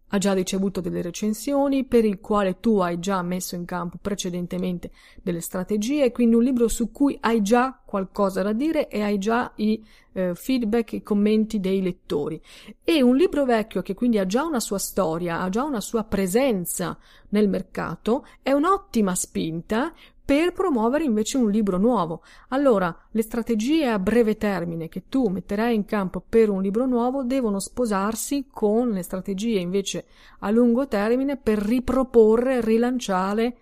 ha 0.09 0.19
già 0.19 0.33
ricevuto 0.33 0.81
delle 0.81 1.03
recensioni, 1.03 1.85
per 1.85 2.05
il 2.05 2.21
quale 2.21 2.61
tu 2.61 2.79
hai 2.79 2.99
già 2.99 3.23
messo 3.23 3.55
in 3.55 3.65
campo 3.65 3.99
precedentemente 4.01 4.91
delle 5.23 5.41
strategie, 5.41 6.13
quindi 6.13 6.35
un 6.35 6.43
libro 6.43 6.69
su 6.69 6.91
cui 6.91 7.17
hai 7.21 7.43
già 7.43 7.79
qualcosa 7.85 8.43
da 8.43 8.53
dire 8.53 8.89
e 8.89 9.03
hai 9.03 9.19
già 9.19 9.53
i 9.57 9.83
eh, 10.13 10.35
feedback, 10.35 10.93
i 10.93 11.03
commenti 11.03 11.61
dei 11.61 11.83
lettori. 11.83 12.41
E 12.83 13.03
un 13.03 13.17
libro 13.17 13.45
vecchio 13.45 13.83
che 13.83 13.95
quindi 13.95 14.19
ha 14.19 14.27
già 14.27 14.45
una 14.45 14.61
sua 14.61 14.79
storia, 14.79 15.41
ha 15.41 15.49
già 15.49 15.63
una 15.63 15.81
sua 15.81 16.05
presenza 16.05 16.99
nel 17.31 17.49
mercato, 17.49 18.27
è 18.43 18.53
un'ottima 18.53 19.15
spinta 19.15 19.93
per 20.29 20.53
promuovere 20.53 21.05
invece 21.05 21.39
un 21.39 21.51
libro 21.51 21.79
nuovo. 21.79 22.23
Allora, 22.49 22.95
le 23.13 23.23
strategie 23.23 23.87
a 23.87 23.99
breve 23.99 24.37
termine 24.37 24.91
che 24.91 25.05
tu 25.09 25.29
metterai 25.29 25.75
in 25.75 25.87
campo 25.87 26.21
per 26.21 26.51
un 26.51 26.61
libro 26.61 26.85
nuovo 26.85 27.23
devono 27.23 27.59
sposarsi 27.59 28.47
con 28.51 28.91
le 28.91 29.03
strategie 29.03 29.59
invece 29.59 30.05
a 30.41 30.51
lungo 30.51 30.87
termine 30.87 31.39
per 31.39 31.57
riproporre, 31.57 32.61
rilanciare 32.61 33.57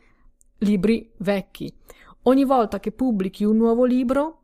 libri 0.59 1.09
vecchi. 1.19 1.73
Ogni 2.23 2.45
volta 2.45 2.81
che 2.81 2.91
pubblichi 2.91 3.45
un 3.45 3.59
nuovo 3.59 3.85
libro, 3.85 4.41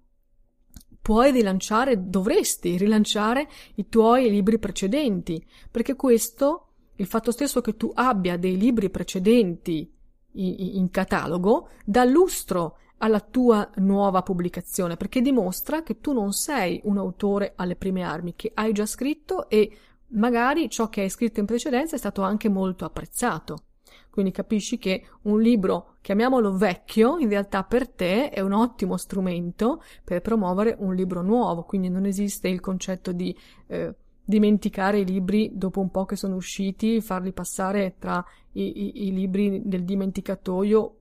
puoi 1.03 1.33
rilanciare, 1.33 2.09
dovresti 2.09 2.77
rilanciare 2.77 3.49
i 3.75 3.89
tuoi 3.89 4.31
libri 4.31 4.61
precedenti, 4.61 5.45
perché 5.69 5.97
questo, 5.97 6.69
il 6.95 7.07
fatto 7.07 7.33
stesso 7.33 7.61
che 7.61 7.77
tu 7.77 7.91
abbia 7.93 8.37
dei 8.37 8.57
libri 8.57 8.91
precedenti 8.91 9.93
in 10.35 10.89
catalogo 10.91 11.69
dà 11.85 12.05
lustro 12.05 12.79
alla 12.99 13.21
tua 13.21 13.69
nuova 13.77 14.23
pubblicazione 14.23 14.97
perché 14.97 15.21
dimostra 15.21 15.83
che 15.83 16.01
tu 16.01 16.13
non 16.13 16.33
sei 16.33 16.81
un 16.85 16.99
autore 16.99 17.53
alle 17.57 17.77
prime 17.77 18.03
armi, 18.03 18.35
che 18.37 18.53
hai 18.55 18.73
già 18.73 18.87
scritto 18.87 19.49
e 19.49 19.77
magari 20.09 20.71
ciò 20.71 20.89
che 20.89 21.03
hai 21.03 21.11
scritto 21.11 21.41
in 21.41 21.47
precedenza 21.47 21.97
è 21.97 21.99
stato 21.99 22.23
anche 22.23 22.49
molto 22.49 22.85
apprezzato. 22.85 23.65
Quindi 24.09 24.31
capisci 24.31 24.79
che 24.79 25.07
un 25.23 25.41
libro, 25.41 25.97
chiamiamolo 26.03 26.55
vecchio, 26.55 27.17
in 27.19 27.31
realtà 27.31 27.65
per 27.65 27.89
te 27.89 28.29
è 28.29 28.41
un 28.41 28.53
ottimo 28.53 28.99
strumento 28.99 29.83
per 30.05 30.21
promuovere 30.21 30.77
un 30.79 30.95
libro 30.95 31.23
nuovo, 31.23 31.65
quindi 31.65 31.89
non 31.89 32.05
esiste 32.05 32.49
il 32.49 32.61
concetto 32.61 33.13
di 33.13 33.35
eh, 33.69 33.95
dimenticare 34.25 35.01
i 35.01 35.05
libri 35.05 35.51
dopo 35.53 35.81
un 35.81 35.91
po' 35.91 36.05
che 36.05 36.17
sono 36.17 36.37
usciti, 36.37 37.01
farli 37.01 37.33
passare 37.33 37.97
tra 37.99 38.25
i, 38.53 38.63
i, 38.63 39.07
i 39.07 39.13
libri 39.13 39.63
del 39.65 39.85
dimenticatoio 39.85 40.97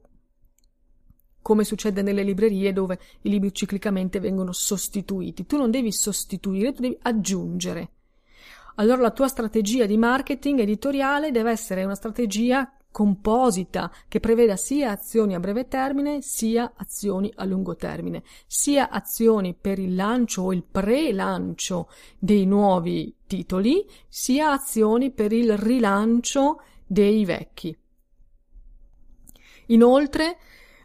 come 1.41 1.63
succede 1.63 2.01
nelle 2.01 2.23
librerie 2.23 2.71
dove 2.71 2.99
i 3.21 3.29
libri 3.29 3.53
ciclicamente 3.53 4.19
vengono 4.19 4.51
sostituiti. 4.51 5.45
Tu 5.45 5.57
non 5.57 5.71
devi 5.71 5.91
sostituire, 5.91 6.71
tu 6.71 6.81
devi 6.81 6.97
aggiungere. 7.01 7.89
Allora 8.75 9.01
la 9.01 9.11
tua 9.11 9.27
strategia 9.27 9.85
di 9.85 9.97
marketing 9.97 10.59
editoriale 10.59 11.31
deve 11.31 11.51
essere 11.51 11.83
una 11.83 11.95
strategia 11.95 12.71
composita 12.91 13.91
che 14.07 14.19
preveda 14.19 14.55
sia 14.55 14.91
azioni 14.91 15.33
a 15.33 15.39
breve 15.39 15.67
termine 15.67 16.21
sia 16.21 16.73
azioni 16.75 17.31
a 17.35 17.45
lungo 17.45 17.75
termine, 17.75 18.23
sia 18.45 18.89
azioni 18.89 19.55
per 19.59 19.79
il 19.79 19.95
lancio 19.95 20.43
o 20.43 20.53
il 20.53 20.63
pre-lancio 20.63 21.89
dei 22.19 22.45
nuovi 22.45 23.15
titoli, 23.25 23.85
sia 24.07 24.51
azioni 24.51 25.11
per 25.11 25.31
il 25.31 25.57
rilancio 25.57 26.61
dei 26.85 27.23
vecchi. 27.25 27.75
Inoltre, 29.67 30.37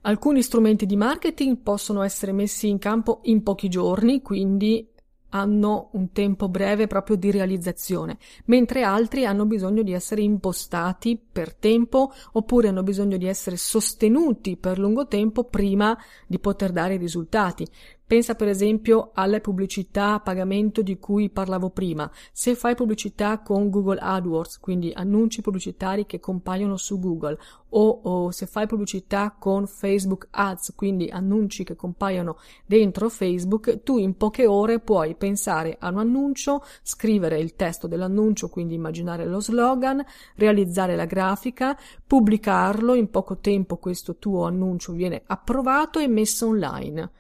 alcuni 0.03 0.43
strumenti 0.43 0.87
di 0.87 0.97
marketing 0.97 1.59
possono 1.59 2.03
essere 2.03 2.31
messi 2.31 2.69
in 2.69 2.79
campo 2.79 3.21
in 3.25 3.43
pochi 3.43 3.69
giorni, 3.69 4.23
quindi 4.23 4.89
hanno 5.37 5.89
un 5.93 6.13
tempo 6.13 6.49
breve 6.49 6.87
proprio 6.87 7.17
di 7.17 7.31
realizzazione, 7.31 8.19
mentre 8.47 8.83
altri 8.83 9.25
hanno 9.25 9.45
bisogno 9.47 9.83
di 9.83 9.93
essere 9.93 10.23
impostati 10.23 11.21
per 11.31 11.55
tempo 11.55 12.13
oppure 12.33 12.69
hanno 12.69 12.83
bisogno 12.83 13.17
di 13.17 13.27
essere 13.27 13.57
sostenuti 13.57 14.57
per 14.57 14.79
lungo 14.79 15.07
tempo 15.07 15.45
prima 15.45 15.97
di 16.27 16.39
poter 16.39 16.73
dare 16.73 16.95
i 16.95 16.99
risultati. 16.99 17.67
Pensa 18.09 18.37
per 18.37 18.47
esempio 18.47 19.11
alle 19.15 19.41
pubblicità 19.41 20.15
a 20.15 20.21
pagamento 20.21 20.81
di 20.81 20.97
cui 20.97 21.29
parlavo 21.29 21.71
prima. 21.71 22.09
Se 22.31 22.55
fai 22.55 22.77
pubblicità 22.77 23.41
con 23.41 23.69
Google 23.69 23.99
AdWords, 24.01 24.61
quindi 24.61 24.93
annunci 24.95 25.43
pubblicitari 25.43 26.07
che 26.07 26.21
compaiono 26.21 26.77
su 26.77 27.01
Google, 27.01 27.37
o, 27.71 28.01
o, 28.05 28.31
se 28.31 28.47
fai 28.47 28.69
pubblicità 28.69 29.35
con 29.37 29.67
Facebook 29.67 30.29
Ads, 30.31 30.75
quindi 30.77 31.09
annunci 31.09 31.65
che 31.65 31.75
compaiono 31.75 32.39
dentro 32.65 33.09
Facebook, 33.09 33.83
tu 33.83 33.99
in 33.99 34.17
poche 34.17 34.47
ore 34.47 34.79
puoi 34.79 35.17
pensare 35.17 35.77
a 35.81 35.89
un 35.89 35.99
annuncio, 35.99 36.63
scrivere 36.83 37.41
il 37.41 37.57
testo 37.57 37.89
dell'annuncio, 37.89 38.49
quindi 38.49 38.75
immaginare 38.75 39.27
lo 39.27 39.41
slogan, 39.41 40.01
realizzare 40.37 40.95
la 40.95 41.07
grafica, 41.07 41.77
pubblicarlo, 42.07 42.95
in 42.95 43.11
poco 43.11 43.39
tempo 43.39 43.79
questo 43.79 44.15
tuo 44.15 44.45
annuncio 44.45 44.93
viene 44.93 45.23
approvato 45.27 45.99
e 45.99 46.07
messo 46.07 46.47
online 46.47 47.11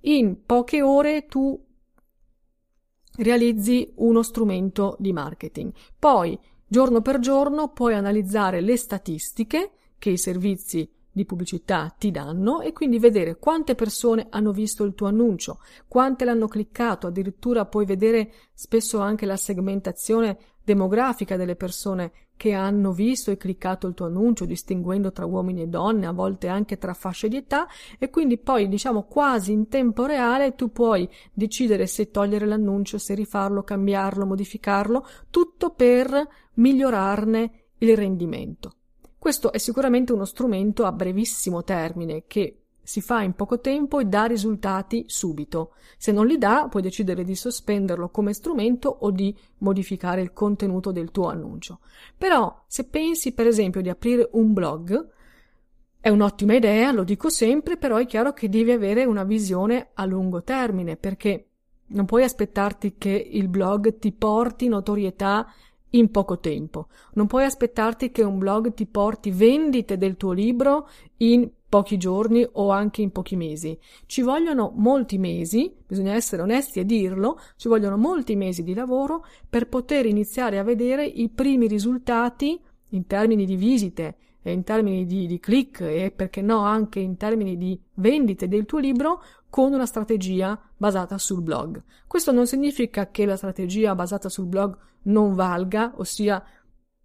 in 0.00 0.44
poche 0.44 0.82
ore 0.82 1.26
tu 1.26 1.58
realizzi 3.16 3.92
uno 3.96 4.22
strumento 4.22 4.96
di 4.98 5.12
marketing. 5.12 5.72
Poi, 5.98 6.38
giorno 6.66 7.00
per 7.00 7.18
giorno, 7.18 7.68
puoi 7.68 7.94
analizzare 7.94 8.60
le 8.60 8.76
statistiche 8.76 9.72
che 9.98 10.10
i 10.10 10.18
servizi 10.18 10.88
di 11.10 11.24
pubblicità 11.24 11.94
ti 11.98 12.10
danno 12.10 12.60
e 12.60 12.72
quindi 12.72 12.98
vedere 12.98 13.38
quante 13.38 13.74
persone 13.74 14.26
hanno 14.28 14.52
visto 14.52 14.84
il 14.84 14.94
tuo 14.94 15.06
annuncio, 15.06 15.60
quante 15.88 16.26
l'hanno 16.26 16.46
cliccato, 16.46 17.06
addirittura 17.06 17.64
puoi 17.64 17.86
vedere 17.86 18.30
spesso 18.52 18.98
anche 18.98 19.24
la 19.24 19.38
segmentazione 19.38 20.36
demografica 20.62 21.36
delle 21.36 21.56
persone 21.56 22.12
che 22.36 22.52
hanno 22.52 22.92
visto 22.92 23.30
e 23.30 23.36
cliccato 23.36 23.86
il 23.86 23.94
tuo 23.94 24.06
annuncio, 24.06 24.44
distinguendo 24.44 25.10
tra 25.10 25.24
uomini 25.24 25.62
e 25.62 25.66
donne, 25.66 26.06
a 26.06 26.12
volte 26.12 26.48
anche 26.48 26.78
tra 26.78 26.94
fasce 26.94 27.28
di 27.28 27.36
età, 27.36 27.66
e 27.98 28.10
quindi 28.10 28.38
poi, 28.38 28.68
diciamo, 28.68 29.04
quasi 29.04 29.52
in 29.52 29.68
tempo 29.68 30.06
reale 30.06 30.54
tu 30.54 30.70
puoi 30.70 31.08
decidere 31.32 31.86
se 31.86 32.10
togliere 32.10 32.46
l'annuncio, 32.46 32.98
se 32.98 33.14
rifarlo, 33.14 33.62
cambiarlo, 33.62 34.26
modificarlo, 34.26 35.06
tutto 35.30 35.70
per 35.70 36.28
migliorarne 36.54 37.52
il 37.78 37.96
rendimento. 37.96 38.72
Questo 39.18 39.50
è 39.50 39.58
sicuramente 39.58 40.12
uno 40.12 40.24
strumento 40.24 40.84
a 40.84 40.92
brevissimo 40.92 41.64
termine 41.64 42.24
che 42.26 42.65
si 42.86 43.00
fa 43.00 43.20
in 43.20 43.32
poco 43.32 43.58
tempo 43.58 43.98
e 43.98 44.04
dà 44.04 44.26
risultati 44.26 45.06
subito. 45.08 45.72
Se 45.98 46.12
non 46.12 46.24
li 46.24 46.38
dà, 46.38 46.68
puoi 46.70 46.82
decidere 46.82 47.24
di 47.24 47.34
sospenderlo 47.34 48.10
come 48.10 48.32
strumento 48.32 48.88
o 49.00 49.10
di 49.10 49.36
modificare 49.58 50.20
il 50.20 50.32
contenuto 50.32 50.92
del 50.92 51.10
tuo 51.10 51.28
annuncio. 51.28 51.80
Però, 52.16 52.62
se 52.68 52.84
pensi 52.84 53.32
per 53.32 53.48
esempio 53.48 53.80
di 53.80 53.88
aprire 53.88 54.28
un 54.34 54.52
blog, 54.52 55.08
è 55.98 56.08
un'ottima 56.10 56.54
idea, 56.54 56.92
lo 56.92 57.02
dico 57.02 57.28
sempre, 57.28 57.76
però 57.76 57.96
è 57.96 58.06
chiaro 58.06 58.32
che 58.32 58.48
devi 58.48 58.70
avere 58.70 59.04
una 59.04 59.24
visione 59.24 59.88
a 59.94 60.04
lungo 60.04 60.44
termine, 60.44 60.96
perché 60.96 61.48
non 61.88 62.04
puoi 62.04 62.22
aspettarti 62.22 62.94
che 62.96 63.10
il 63.10 63.48
blog 63.48 63.98
ti 63.98 64.12
porti 64.12 64.68
notorietà 64.68 65.52
in 65.90 66.12
poco 66.12 66.38
tempo. 66.38 66.86
Non 67.14 67.26
puoi 67.26 67.42
aspettarti 67.42 68.12
che 68.12 68.22
un 68.22 68.38
blog 68.38 68.74
ti 68.74 68.86
porti 68.86 69.32
vendite 69.32 69.98
del 69.98 70.16
tuo 70.16 70.30
libro 70.30 70.88
in 71.16 71.50
pochi 71.76 71.98
giorni 71.98 72.46
o 72.52 72.70
anche 72.70 73.02
in 73.02 73.10
pochi 73.10 73.36
mesi. 73.36 73.78
Ci 74.06 74.22
vogliono 74.22 74.72
molti 74.74 75.18
mesi, 75.18 75.70
bisogna 75.86 76.14
essere 76.14 76.40
onesti 76.40 76.80
e 76.80 76.86
dirlo, 76.86 77.38
ci 77.56 77.68
vogliono 77.68 77.98
molti 77.98 78.34
mesi 78.34 78.62
di 78.62 78.72
lavoro 78.72 79.26
per 79.46 79.68
poter 79.68 80.06
iniziare 80.06 80.58
a 80.58 80.62
vedere 80.62 81.04
i 81.04 81.28
primi 81.28 81.66
risultati 81.66 82.58
in 82.90 83.06
termini 83.06 83.44
di 83.44 83.56
visite, 83.56 84.16
in 84.44 84.64
termini 84.64 85.04
di, 85.04 85.26
di 85.26 85.38
click 85.38 85.82
e 85.82 86.10
perché 86.16 86.40
no 86.40 86.60
anche 86.60 86.98
in 86.98 87.18
termini 87.18 87.58
di 87.58 87.78
vendite 87.96 88.48
del 88.48 88.64
tuo 88.64 88.78
libro 88.78 89.22
con 89.50 89.74
una 89.74 89.84
strategia 89.84 90.58
basata 90.78 91.18
sul 91.18 91.42
blog. 91.42 91.82
Questo 92.06 92.32
non 92.32 92.46
significa 92.46 93.10
che 93.10 93.26
la 93.26 93.36
strategia 93.36 93.94
basata 93.94 94.30
sul 94.30 94.46
blog 94.46 94.74
non 95.02 95.34
valga, 95.34 95.92
ossia 95.96 96.42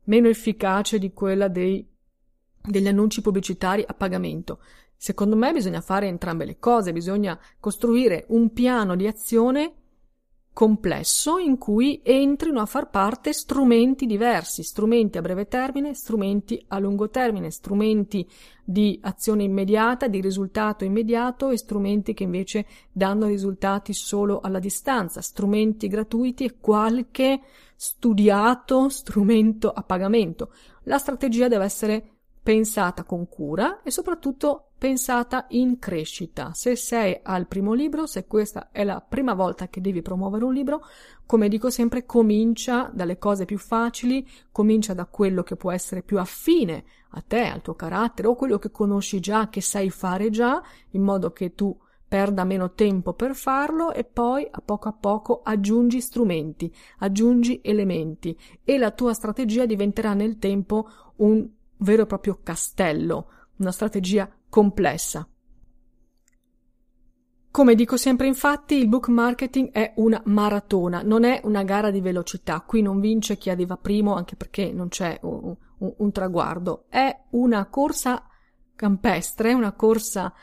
meno 0.05 0.29
efficace 0.29 0.97
di 0.97 1.11
quella 1.11 1.49
dei 1.49 1.90
degli 2.63 2.87
annunci 2.87 3.21
pubblicitari 3.21 3.83
a 3.85 3.93
pagamento. 3.93 4.59
Secondo 4.95 5.35
me 5.35 5.51
bisogna 5.51 5.81
fare 5.81 6.07
entrambe 6.07 6.45
le 6.45 6.59
cose, 6.59 6.93
bisogna 6.93 7.39
costruire 7.59 8.25
un 8.29 8.53
piano 8.53 8.95
di 8.95 9.07
azione 9.07 9.73
complesso 10.53 11.37
in 11.37 11.57
cui 11.57 12.01
entrino 12.03 12.59
a 12.59 12.65
far 12.65 12.89
parte 12.89 13.31
strumenti 13.31 14.05
diversi, 14.05 14.63
strumenti 14.63 15.17
a 15.17 15.21
breve 15.21 15.47
termine, 15.47 15.93
strumenti 15.93 16.63
a 16.67 16.77
lungo 16.79 17.09
termine, 17.09 17.51
strumenti 17.51 18.27
di 18.63 18.99
azione 19.01 19.43
immediata, 19.43 20.07
di 20.07 20.19
risultato 20.19 20.83
immediato 20.83 21.49
e 21.49 21.57
strumenti 21.57 22.13
che 22.13 22.23
invece 22.23 22.65
danno 22.91 23.27
risultati 23.27 23.93
solo 23.93 24.39
alla 24.41 24.59
distanza, 24.59 25.21
strumenti 25.21 25.87
gratuiti 25.87 26.43
e 26.43 26.57
qualche 26.59 27.41
studiato 27.75 28.89
strumento 28.89 29.71
a 29.71 29.83
pagamento. 29.83 30.53
La 30.83 30.97
strategia 30.97 31.47
deve 31.47 31.63
essere 31.63 32.09
pensata 32.43 33.03
con 33.03 33.27
cura 33.27 33.81
e 33.83 33.91
soprattutto 33.91 34.71
pensata 34.77 35.45
in 35.49 35.77
crescita. 35.77 36.53
Se 36.53 36.75
sei 36.75 37.19
al 37.21 37.47
primo 37.47 37.73
libro, 37.73 38.07
se 38.07 38.25
questa 38.25 38.69
è 38.71 38.83
la 38.83 38.99
prima 38.99 39.35
volta 39.35 39.67
che 39.67 39.79
devi 39.79 40.01
promuovere 40.01 40.43
un 40.43 40.53
libro, 40.53 40.83
come 41.27 41.49
dico 41.49 41.69
sempre, 41.69 42.05
comincia 42.05 42.89
dalle 42.91 43.19
cose 43.19 43.45
più 43.45 43.59
facili, 43.59 44.27
comincia 44.51 44.95
da 44.95 45.05
quello 45.05 45.43
che 45.43 45.55
può 45.55 45.71
essere 45.71 46.01
più 46.01 46.17
affine 46.17 46.83
a 47.11 47.21
te, 47.21 47.45
al 47.45 47.61
tuo 47.61 47.75
carattere 47.75 48.27
o 48.27 48.35
quello 48.35 48.57
che 48.57 48.71
conosci 48.71 49.19
già, 49.19 49.49
che 49.49 49.61
sai 49.61 49.91
fare 49.91 50.31
già, 50.31 50.61
in 50.91 51.03
modo 51.03 51.31
che 51.31 51.53
tu 51.53 51.77
perda 52.07 52.43
meno 52.43 52.73
tempo 52.73 53.13
per 53.13 53.35
farlo 53.35 53.93
e 53.93 54.03
poi 54.03 54.45
a 54.49 54.59
poco 54.59 54.89
a 54.89 54.91
poco 54.91 55.41
aggiungi 55.43 56.01
strumenti, 56.01 56.73
aggiungi 56.97 57.61
elementi 57.63 58.37
e 58.65 58.77
la 58.77 58.91
tua 58.91 59.13
strategia 59.13 59.65
diventerà 59.65 60.13
nel 60.13 60.37
tempo 60.37 60.89
un 61.17 61.47
vero 61.81 62.03
e 62.03 62.05
proprio 62.05 62.39
castello, 62.41 63.27
una 63.57 63.71
strategia 63.71 64.29
complessa. 64.49 65.27
Come 67.51 67.75
dico 67.75 67.97
sempre 67.97 68.27
infatti, 68.27 68.75
il 68.75 68.87
book 68.87 69.09
marketing 69.09 69.71
è 69.71 69.93
una 69.97 70.21
maratona, 70.25 71.01
non 71.01 71.25
è 71.25 71.41
una 71.43 71.63
gara 71.63 71.91
di 71.91 71.99
velocità. 71.99 72.61
Qui 72.61 72.81
non 72.81 73.01
vince 73.01 73.37
chi 73.37 73.49
arriva 73.49 73.75
primo, 73.75 74.15
anche 74.15 74.37
perché 74.37 74.71
non 74.71 74.87
c'è 74.87 75.19
un, 75.23 75.53
un, 75.79 75.93
un 75.97 76.11
traguardo. 76.11 76.85
È 76.87 77.23
una 77.31 77.65
corsa 77.65 78.25
campestre, 78.73 79.53
una 79.53 79.73
corsa 79.73 80.33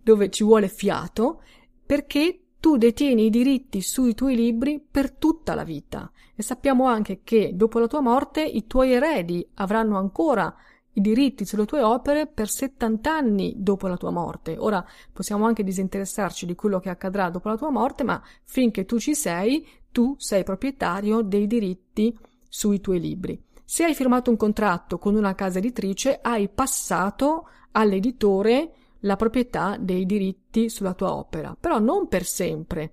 dove 0.00 0.30
ci 0.30 0.44
vuole 0.44 0.68
fiato, 0.68 1.42
perché 1.84 2.44
tu 2.60 2.76
detieni 2.76 3.26
i 3.26 3.30
diritti 3.30 3.82
sui 3.82 4.14
tuoi 4.14 4.36
libri 4.36 4.80
per 4.88 5.10
tutta 5.10 5.56
la 5.56 5.64
vita. 5.64 6.12
E 6.32 6.44
sappiamo 6.44 6.86
anche 6.86 7.22
che 7.24 7.56
dopo 7.56 7.80
la 7.80 7.88
tua 7.88 8.00
morte 8.00 8.40
i 8.40 8.68
tuoi 8.68 8.92
eredi 8.92 9.44
avranno 9.54 9.98
ancora 9.98 10.54
i 10.94 11.00
diritti 11.00 11.44
sulle 11.44 11.64
tue 11.64 11.82
opere 11.82 12.26
per 12.26 12.48
70 12.48 13.10
anni 13.10 13.54
dopo 13.56 13.86
la 13.86 13.96
tua 13.96 14.10
morte. 14.10 14.56
Ora 14.58 14.84
possiamo 15.12 15.46
anche 15.46 15.64
disinteressarci 15.64 16.46
di 16.46 16.54
quello 16.54 16.80
che 16.80 16.90
accadrà 16.90 17.30
dopo 17.30 17.48
la 17.48 17.56
tua 17.56 17.70
morte, 17.70 18.04
ma 18.04 18.22
finché 18.44 18.84
tu 18.84 18.98
ci 18.98 19.14
sei, 19.14 19.66
tu 19.90 20.14
sei 20.18 20.44
proprietario 20.44 21.22
dei 21.22 21.46
diritti 21.46 22.16
sui 22.48 22.80
tuoi 22.80 23.00
libri. 23.00 23.42
Se 23.64 23.84
hai 23.84 23.94
firmato 23.94 24.30
un 24.30 24.36
contratto 24.36 24.98
con 24.98 25.14
una 25.14 25.34
casa 25.34 25.58
editrice, 25.58 26.18
hai 26.20 26.48
passato 26.48 27.48
all'editore 27.72 28.72
la 29.00 29.16
proprietà 29.16 29.76
dei 29.78 30.04
diritti 30.04 30.68
sulla 30.68 30.94
tua 30.94 31.14
opera, 31.14 31.56
però 31.58 31.78
non 31.78 32.06
per 32.08 32.24
sempre, 32.24 32.92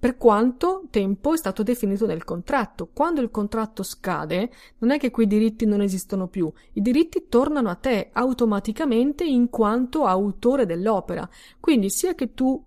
per 0.00 0.16
quanto 0.16 0.86
tempo 0.88 1.34
è 1.34 1.36
stato 1.36 1.62
definito 1.62 2.06
nel 2.06 2.24
contratto. 2.24 2.88
Quando 2.90 3.20
il 3.20 3.30
contratto 3.30 3.82
scade, 3.82 4.50
non 4.78 4.92
è 4.92 4.98
che 4.98 5.10
quei 5.10 5.26
diritti 5.26 5.66
non 5.66 5.82
esistono 5.82 6.26
più, 6.26 6.50
i 6.72 6.80
diritti 6.80 7.26
tornano 7.28 7.68
a 7.68 7.74
te 7.74 8.08
automaticamente 8.10 9.24
in 9.24 9.50
quanto 9.50 10.06
autore 10.06 10.64
dell'opera. 10.64 11.28
Quindi 11.60 11.90
sia 11.90 12.14
che 12.14 12.32
tu 12.32 12.64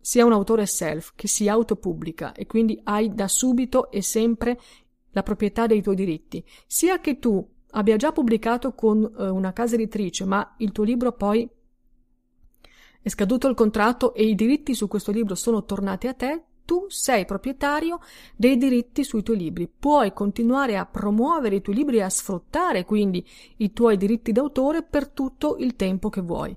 sia 0.00 0.24
un 0.24 0.32
autore 0.32 0.66
self, 0.66 1.14
che 1.16 1.26
si 1.26 1.48
autopubblica 1.48 2.32
e 2.32 2.46
quindi 2.46 2.80
hai 2.84 3.12
da 3.12 3.26
subito 3.26 3.90
e 3.90 4.00
sempre 4.00 4.56
la 5.10 5.24
proprietà 5.24 5.66
dei 5.66 5.82
tuoi 5.82 5.96
diritti, 5.96 6.44
sia 6.64 7.00
che 7.00 7.18
tu 7.18 7.44
abbia 7.70 7.96
già 7.96 8.12
pubblicato 8.12 8.72
con 8.72 9.02
eh, 9.02 9.28
una 9.28 9.52
casa 9.52 9.74
editrice, 9.74 10.24
ma 10.24 10.54
il 10.58 10.70
tuo 10.70 10.84
libro 10.84 11.10
poi 11.10 11.50
è 13.06 13.08
scaduto 13.08 13.46
il 13.46 13.54
contratto 13.54 14.14
e 14.14 14.24
i 14.24 14.34
diritti 14.34 14.74
su 14.74 14.88
questo 14.88 15.12
libro 15.12 15.36
sono 15.36 15.64
tornati 15.64 16.08
a 16.08 16.12
te, 16.12 16.42
tu 16.64 16.86
sei 16.88 17.24
proprietario 17.24 18.00
dei 18.34 18.56
diritti 18.56 19.04
sui 19.04 19.22
tuoi 19.22 19.36
libri. 19.36 19.68
Puoi 19.68 20.12
continuare 20.12 20.76
a 20.76 20.86
promuovere 20.86 21.54
i 21.54 21.62
tuoi 21.62 21.76
libri 21.76 21.98
e 21.98 22.02
a 22.02 22.10
sfruttare 22.10 22.84
quindi 22.84 23.24
i 23.58 23.72
tuoi 23.72 23.96
diritti 23.96 24.32
d'autore 24.32 24.82
per 24.82 25.06
tutto 25.06 25.54
il 25.60 25.76
tempo 25.76 26.08
che 26.08 26.20
vuoi. 26.20 26.56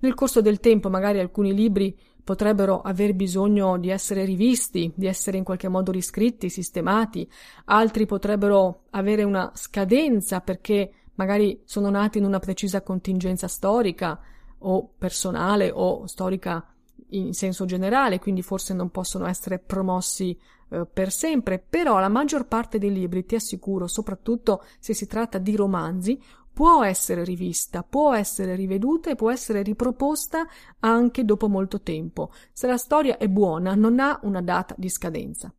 Nel 0.00 0.14
corso 0.14 0.40
del 0.40 0.58
tempo 0.58 0.90
magari 0.90 1.20
alcuni 1.20 1.54
libri 1.54 1.96
potrebbero 2.24 2.80
aver 2.80 3.14
bisogno 3.14 3.78
di 3.78 3.90
essere 3.90 4.24
rivisti, 4.24 4.92
di 4.96 5.06
essere 5.06 5.36
in 5.36 5.44
qualche 5.44 5.68
modo 5.68 5.92
riscritti, 5.92 6.50
sistemati, 6.50 7.30
altri 7.66 8.04
potrebbero 8.04 8.86
avere 8.90 9.22
una 9.22 9.52
scadenza 9.54 10.40
perché 10.40 10.90
magari 11.14 11.60
sono 11.64 11.88
nati 11.88 12.18
in 12.18 12.24
una 12.24 12.40
precisa 12.40 12.82
contingenza 12.82 13.46
storica, 13.46 14.20
o 14.60 14.92
personale 14.98 15.70
o 15.70 16.06
storica 16.06 16.64
in 17.10 17.32
senso 17.32 17.64
generale, 17.64 18.18
quindi 18.18 18.42
forse 18.42 18.74
non 18.74 18.90
possono 18.90 19.26
essere 19.26 19.58
promossi 19.58 20.38
eh, 20.70 20.86
per 20.86 21.10
sempre, 21.10 21.58
però 21.58 21.98
la 21.98 22.08
maggior 22.08 22.46
parte 22.46 22.78
dei 22.78 22.92
libri, 22.92 23.24
ti 23.24 23.34
assicuro, 23.34 23.86
soprattutto 23.86 24.64
se 24.78 24.92
si 24.92 25.06
tratta 25.06 25.38
di 25.38 25.56
romanzi, 25.56 26.20
può 26.52 26.82
essere 26.82 27.22
rivista, 27.24 27.82
può 27.82 28.12
essere 28.14 28.56
riveduta 28.56 29.10
e 29.10 29.14
può 29.14 29.30
essere 29.30 29.62
riproposta 29.62 30.46
anche 30.80 31.24
dopo 31.24 31.48
molto 31.48 31.80
tempo. 31.80 32.32
Se 32.52 32.66
la 32.66 32.76
storia 32.76 33.16
è 33.16 33.28
buona, 33.28 33.74
non 33.74 34.00
ha 34.00 34.18
una 34.24 34.42
data 34.42 34.74
di 34.76 34.88
scadenza. 34.88 35.52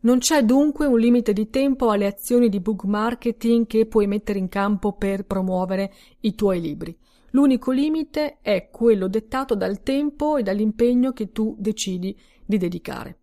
Non 0.00 0.18
c'è 0.18 0.44
dunque 0.44 0.86
un 0.86 0.98
limite 0.98 1.32
di 1.32 1.48
tempo 1.48 1.90
alle 1.90 2.06
azioni 2.06 2.48
di 2.48 2.60
book 2.60 2.84
marketing 2.84 3.66
che 3.66 3.86
puoi 3.86 4.06
mettere 4.06 4.38
in 4.38 4.48
campo 4.48 4.92
per 4.92 5.24
promuovere 5.24 5.92
i 6.20 6.34
tuoi 6.34 6.60
libri. 6.60 6.96
L'unico 7.34 7.72
limite 7.72 8.38
è 8.40 8.70
quello 8.70 9.08
dettato 9.08 9.56
dal 9.56 9.82
tempo 9.82 10.36
e 10.36 10.44
dall'impegno 10.44 11.12
che 11.12 11.32
tu 11.32 11.56
decidi 11.58 12.16
di 12.46 12.56
dedicare. 12.58 13.18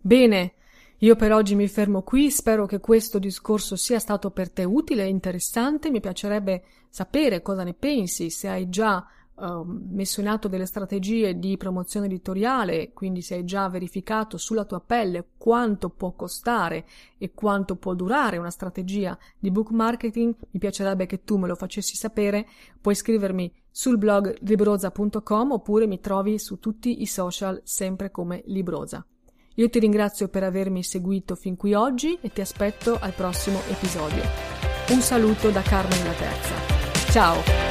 Bene, 0.00 0.54
io 0.98 1.14
per 1.14 1.32
oggi 1.32 1.54
mi 1.54 1.68
fermo 1.68 2.02
qui, 2.02 2.32
spero 2.32 2.66
che 2.66 2.80
questo 2.80 3.20
discorso 3.20 3.76
sia 3.76 4.00
stato 4.00 4.32
per 4.32 4.50
te 4.50 4.64
utile 4.64 5.04
e 5.04 5.08
interessante, 5.08 5.88
mi 5.88 6.00
piacerebbe 6.00 6.64
sapere 6.88 7.42
cosa 7.42 7.62
ne 7.62 7.74
pensi, 7.74 8.28
se 8.28 8.48
hai 8.48 8.68
già 8.68 9.06
uh, 9.36 9.64
messo 9.64 10.20
in 10.20 10.28
atto 10.28 10.48
delle 10.48 10.66
strategie 10.66 11.38
di 11.38 11.56
promozione 11.56 12.06
editoriale, 12.06 12.92
quindi 12.92 13.22
se 13.22 13.34
hai 13.34 13.44
già 13.44 13.68
verificato 13.68 14.36
sulla 14.36 14.64
tua 14.64 14.80
pelle 14.80 15.24
quanto 15.36 15.88
può 15.90 16.12
costare 16.12 16.86
e 17.18 17.32
quanto 17.32 17.76
può 17.76 17.94
durare 17.94 18.38
una 18.38 18.50
strategia 18.50 19.16
di 19.38 19.50
book 19.50 19.70
marketing, 19.70 20.34
mi 20.50 20.60
piacerebbe 20.60 21.06
che 21.06 21.24
tu 21.24 21.36
me 21.36 21.48
lo 21.48 21.54
facessi 21.54 21.96
sapere, 21.96 22.46
puoi 22.80 22.94
scrivermi 22.94 23.52
sul 23.70 23.98
blog 23.98 24.36
libroza.com 24.40 25.52
oppure 25.52 25.86
mi 25.86 26.00
trovi 26.00 26.38
su 26.38 26.58
tutti 26.60 27.02
i 27.02 27.06
social 27.06 27.60
sempre 27.64 28.10
come 28.10 28.42
Libroza. 28.46 29.04
Io 29.56 29.68
ti 29.68 29.78
ringrazio 29.78 30.28
per 30.28 30.42
avermi 30.42 30.82
seguito 30.82 31.34
fin 31.36 31.56
qui 31.56 31.74
oggi 31.74 32.18
e 32.20 32.32
ti 32.32 32.40
aspetto 32.40 32.98
al 33.00 33.12
prossimo 33.12 33.60
episodio. 33.68 34.22
Un 34.90 35.00
saluto 35.00 35.50
da 35.50 35.62
Carmen 35.62 36.04
la 36.04 36.12
Terza. 36.12 36.54
Ciao! 37.10 37.63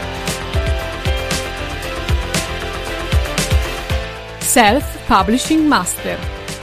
Self 4.54 5.08
Publishing 5.08 5.66
Master. 5.66 6.16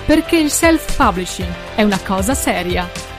Perché 0.06 0.36
il 0.36 0.48
self 0.48 0.94
publishing 0.96 1.52
è 1.74 1.82
una 1.82 1.98
cosa 1.98 2.34
seria. 2.34 3.09